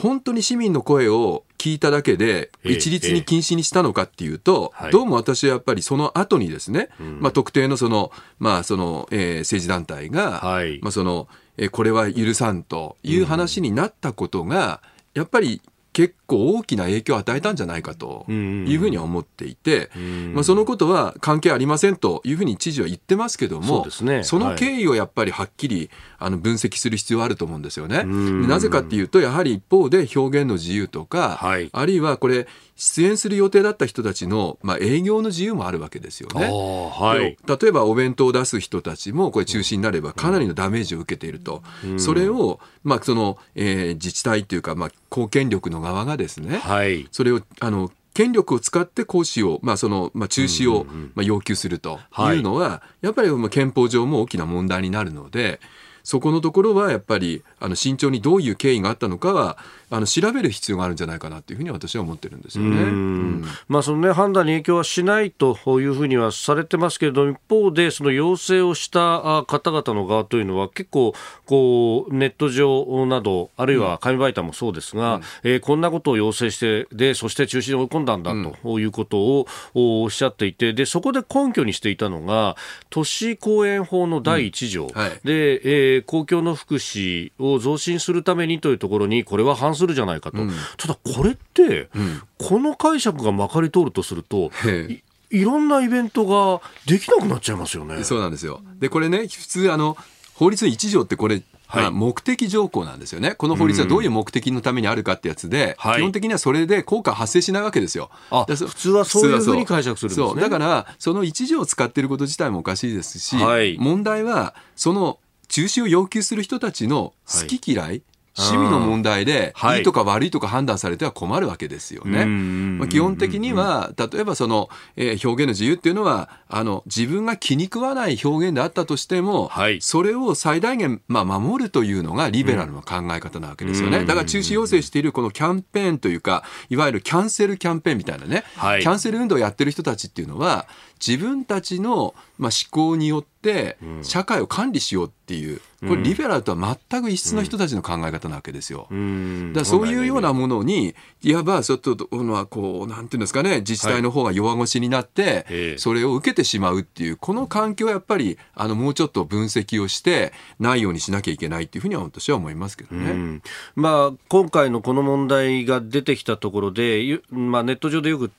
[0.00, 11.28] 本当に市民の声を聞いただけで一律に禁止にしたのかっていうと、ええどうも私はやっぱりその後にですね、うん、まあ、特定のその,、まあそのえー、政治団体が、はい、まあ、その
[11.60, 14.80] えー、これは許さんという話になったことが、
[15.14, 15.60] うん、やっぱり
[15.92, 19.90] 結構大きな影響を与えたんじゃないかというふうには思っていて、
[20.32, 28.04] まあ、そのことは関係ありませんというふうに知事は言ってますけども、そ、ね,、の経緯をやっぱりはっきりあの分析する必要はあると思うんですよね。
[28.04, 32.46] なぜかっていうとやはり一方で表現の自由とか、はい、あるいはこれ
[32.80, 52.00] 出演する予定だった人たちの、まあ、営業の自由もあるわけですよね、はい、例えばお弁当を出す人たちもこれ中止になればかなりのダメージを受けていると、うん、それを、まあそのえー、自治体というか、まあ、公権力の側がですね、はい、それをあの権力を使って行使を、まあそのまあ、中止を、まあ、要求すると
[52.32, 55.60] いうのは、はい、やっぱり憲法上も大きな問題になるので
[56.02, 59.58] そこのところはやっぱりあの慎重にどういう経緯があったのかは
[59.90, 62.82] あの調べる必要があるんじゃないかなというふうに私は思ってるんですよね。
[62.82, 78.32] うん、まあそのね判断に影響はしないというふうにはされてますけれど一方でその要請をした方々の側というのは結構こうネット上などあるいは紙媒体もそうですが、うん、えー、こんなことを要請してでそして中止に追い込んだんだ
[78.62, 82.56] ということをおっしゃっていてでそこで根拠にしていたのが
[82.90, 84.90] 都市公園法の第1条、うん。
[84.92, 94.50] はい、で、えー、公共の福祉を増進するためにというところにこれは反するじゃないかと、うん、ただこれって、うん、この解釈がまかり通るとすると
[94.88, 98.02] いいろんなイベントができなくなっちゃいますよね。
[98.04, 98.62] そうなんですよ。
[98.78, 99.96] でこれね普通あの
[100.34, 101.42] 法律の一条ってこれ
[101.72, 108.10] まあ、目的条項なんですよね、この法律はどういう目的のためにあるかってやつで、うん、基本的にはそれで効果発生しないわけですよ。
[108.28, 110.42] 普通はそういうふうに解釈するんですね。
[110.42, 115.18] だから、その一条を使っていること自体もおかしいですし、はい、問題は、その
[115.50, 118.02] 中止を要求する人たちの好き嫌い、はい
[118.38, 119.80] 趣味の問題で、い。
[119.80, 122.24] いとか悪いとか判断されては困るわけですよね。
[122.24, 134.04] まあ、基本的には、例えばその、えー、表現の自由っていうのは、あの、自分が気に食わない表現であったとしても、はい、それを最大限、まあ、守るというのがリベラルの考え方なわけですよね。
[134.04, 140.66] だから中止要請しているこのキャンペーンというか、いわゆるキャンセルキャンペーンみたいなね、はい、キャンセル運動をやってる人たちっていうのは、
[141.04, 148.88] 自分たちの、まあ、思考によって社会を管理しようっていう、これリベラルとは全く異質の人たちの考え方なわけですよ。
[148.88, 163.42] だからそういうようなものにいわばちょっとのはこうなんていうんですかね自治体の方が弱腰になって、それを受けてしまうっていうこの環境はやっぱりあのもうちょっと分析をしてないようにしなきゃいけないっていうふうには私は思いますけどね。
[163.74, 168.30] まあ今回のこの問題が出てきたところで、まあネット上でよく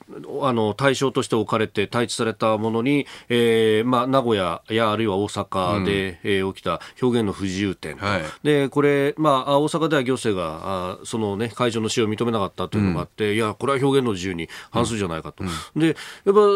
[0.42, 10.62] あの対象として置かれて対峙されたものに、えーまあ、名古屋やあるいは大阪で、うん、えー、起きた表現の不自由点、はい、でこれ、まあ、大阪では行政が
[10.94, 15.96] あその、ね、会場の使用を認めなかったというのがあって、うん、いや、これは表現の自由に反するじゃないかと、うん、でやっ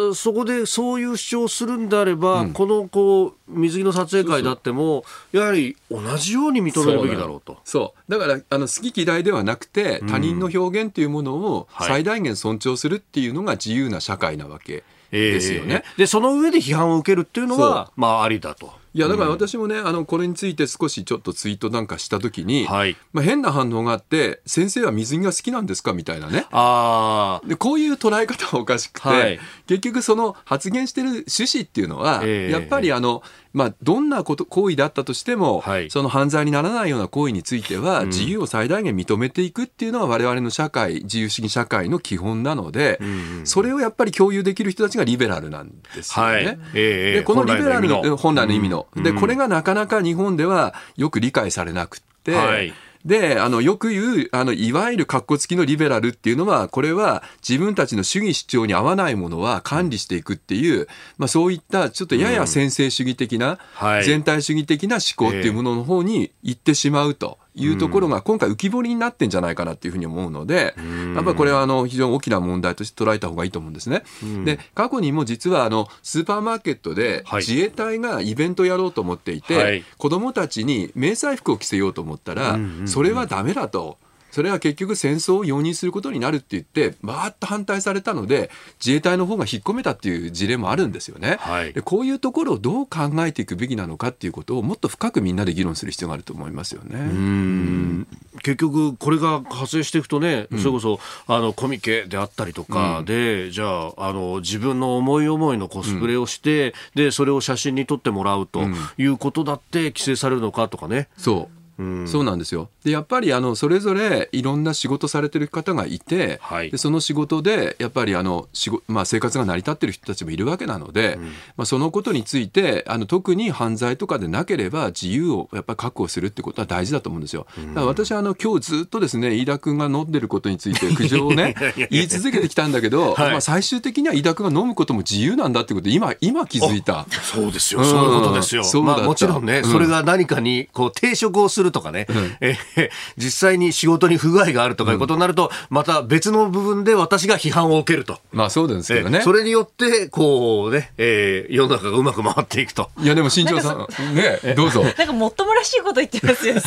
[0.10, 7.58] ぱそこでそういう主張をするんであれば、このこう水着の撮影会だっても、やはり同じように認めるべきだろうと。
[7.66, 15.84] そうだからあの好き嫌いではなくて、他人の表現というものを最大限尊重するっていうのが自由な社会なわけですよね。
[15.86, 18.86] えー、でその上で批判を受けるっていうのは、まあ、ありだと。
[18.96, 26.46] いやだから私もね、あのこれについて少しちょっとツイートなんかしたときに、はい、まあ、変な反応があって先生は水着が好きなんですかみたいなね。
[26.52, 33.22] あでこういう捉え方はおかしくて、はい、結局その発言してる趣旨っていうのは、えー、やっぱりあの
[33.56, 43.00] まあ、どんなこと行為だったとしても、はい、その犯罪にならないような行為については、自由を最大限認めていくっていうのは、我々の社会、自由主義社会の基本なので、
[43.46, 46.34] それをやっぱり共有できる人たちがリベラルなんですよね。
[46.34, 46.60] はい。
[46.74, 52.36] えー、でこのリベラルの本来の意味の、でこれがなかなか日本ではよく理解されなくて。
[52.36, 52.74] はい
[53.06, 60.88] で、あの、よく言う、あの、いわゆる格好付きのリベラルっていうのは、これは自分たちの主義主張に合わないものは管理していくっていう、
[61.20, 63.60] まあそういったちょっとやや先制主義的な、
[64.04, 67.38] 全体主義的な思考っていうものの方に行ってしまうと。
[67.56, 70.76] いうところが今回浮き彫りになってんじゃないかなっていうふうに思うので、
[71.16, 74.04] やっぱりこれはあの非常に大きな問題として捉えた方がいいと思うんですね。
[74.44, 83.98] で、過去にも実はあのスーパーマーケットで自衛隊がイベントをやろうと思っていて、はい、子供たちに迷彩服を着せようと思ったら、それはダメだと。
[84.36, 88.50] それは結局戦争を容認することになるって言ってバーッと反対されたので
[88.86, 98.06] 自衛隊の方が引っ込めたっていう事例もあるんですよね、はい、でこういうところをどう考えていくべきなのかっていうことをもっと深くみんなで議論する必要があると思いますよね。
[98.44, 108.64] 結局これが発生していくとね、うん、それこそあのコミケであったりとかで、うん、じゃああの自分の思い思いのコスプレをして、うん、でそれを写真に撮ってもらうと
[108.98, 111.08] いうことだって規制されるのかとかね。
[111.16, 112.70] そうそうなんですよ。
[112.84, 127.46] でやっぱりあのそれぞれいろんな仕事されてる方がいて、はい、でその仕事でやっぱりあの仕事、まあ、生活が成り立ってる人たちもいるわけなので、うん、まあ、そのことについてあの特に犯罪とかでなければ自由をやっぱり確保するってことは大事だと思うんですよ。
[127.58, 131.56] だから私はあの今日ずっとですね飯田君が飲んでることについて 苦情をね
[131.90, 137.06] 言い続けてきたんだけど、はい、まあ、最終的には飯田君が飲むことも自由なんだってこと今今気づいた。
[137.22, 138.64] そうですよ、そういうことですよ。
[138.84, 148.20] まあ、もちろんね、それが何かにこう抵触をするとかね、うん、えー、実際に仕事に不具合があるとかいうことになると、また別の部分で私が批判を受けると。
[148.32, 149.22] まあそうですけどね。
[149.22, 152.90] それによって、こうね、えー、世の中がうまく回っていくと。
[153.00, 154.84] いやでも新庄さん、ね、どうぞ。
[154.98, 156.56] なんかもっともらしいこと言ってますよ、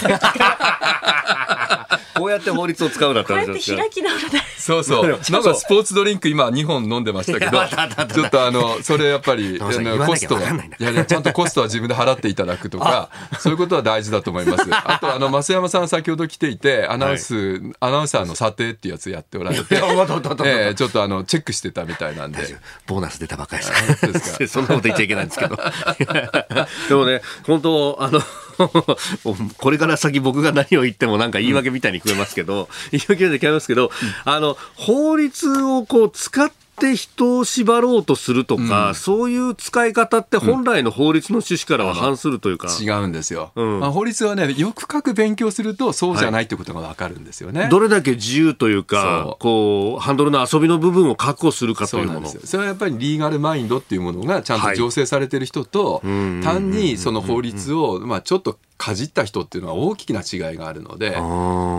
[2.15, 4.43] こうやって法律を使うなって話です開き直らない。
[4.59, 5.09] そうそう。
[5.09, 7.65] なんかスポーツドリンク今2本飲んでましたけど、
[8.13, 14.69] ちょっとあの、それやっぱり、コストは、いやいや、ちゃんとコストは自分で払っていただくとか、そういうことは大事だと思います。
[14.89, 22.39] あと、あの、増山さん先ほど来ていて、アナウンス、はい、アナウンサーの査定っていうやつやっておられて、えー、ちょっとあの、チェックしてたみたいなんで。
[22.87, 24.39] ボーナス出たばかりです。
[24.39, 24.47] か。
[24.49, 25.57] そんなこと言っちゃいけないんですけど。
[26.89, 28.23] でもね、本当あの、
[29.59, 33.91] これから先僕が何を言ってもなんか言い訳みたいに聞こえますけど、言い訳みたいに聞こえますけど、
[34.25, 52.29] あの、法律をこう使ってって人を縛ろうとするとか、うん、そういう使い方って本来の法律の趣旨からは反するというか、うん、違うんですよ、うん、まあ、法律はねよく書く勉強するとそうじゃないってことが分かるんですよね、はい、どれだけ自由というかこうハンドルの遊びの部分を確保するかというもの。
[52.29, 61.17] それはやっぱりリーガルマインドっていうものがちゃんと醸成されてる人と、はい、単にその法律を、まあ、ちょっとかじった人っていうのは大きな違いがあるので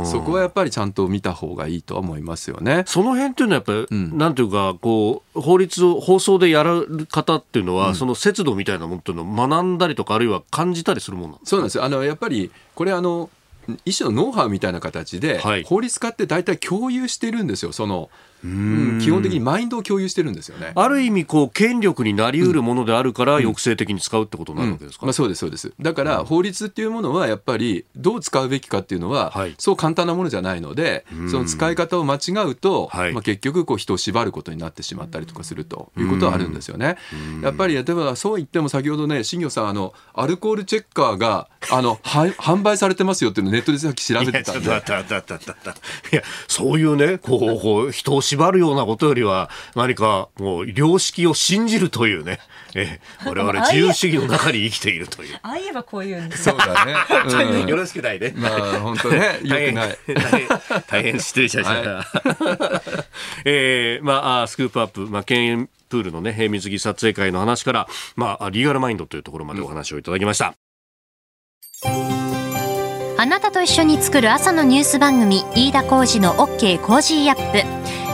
[0.05, 2.83] そこはやっぱりちゃんと見た方がいいと思いますよね。
[2.85, 11.77] その辺っていうのはやっぱり、うん、なんていうかこう法律を放送でやる方っていうのは、うん、その節度みたいなものっていうのを学んだりとかあるいは感じたりするものそうなんです。
[11.77, 13.29] よあのやっぱりこれあの
[13.85, 17.71] 一種のノウハウみたいな形で、はい、法律家って大体共有してるんですよ。
[17.71, 20.71] そのうん、基本的にマインドを共有してるんですよね。
[20.75, 25.07] ある意味こう権力になりうるものであるから抑制的に使うってことになるわけですか、うん。
[25.07, 25.73] うん、まあ、そうですそうです。
[25.79, 36.97] だから法律っていうものはやっぱりどう使うべきかっていうのは、そう簡単なものじゃないので、その使い方を間違うと、はい、まあ、結局こう人を縛ることになってしまったりとかするということはあるんですよね。
[37.43, 44.69] やっぱり例えばそう言っても先ほどね新業さんあのアルコールチェッカーがあの 販売されてますよっていうのネットでさっき調べてたんで。
[46.11, 52.39] いやそういうねこうこう人を縛るようなことよりは何かもう良識を信じるというね、
[52.75, 55.39] え我々自由主義の中に生きているという。
[55.41, 56.93] ああ言えばこういうんそうだね。
[57.61, 58.33] うん、よろしくないね。
[58.35, 59.97] まあ本当ね、 よくない。
[60.07, 60.47] 大変
[60.87, 61.73] 大変失礼しました。
[61.73, 62.05] はい、
[63.45, 70.53] えー、まあスクープアップまあ県プールのね水着撮影会の話からまあリーガルマインドというところまでお話をいただきました、
[71.85, 77.88] うん、あなたと一緒に作る朝のニュース番組飯田浩二の OK コージーアップ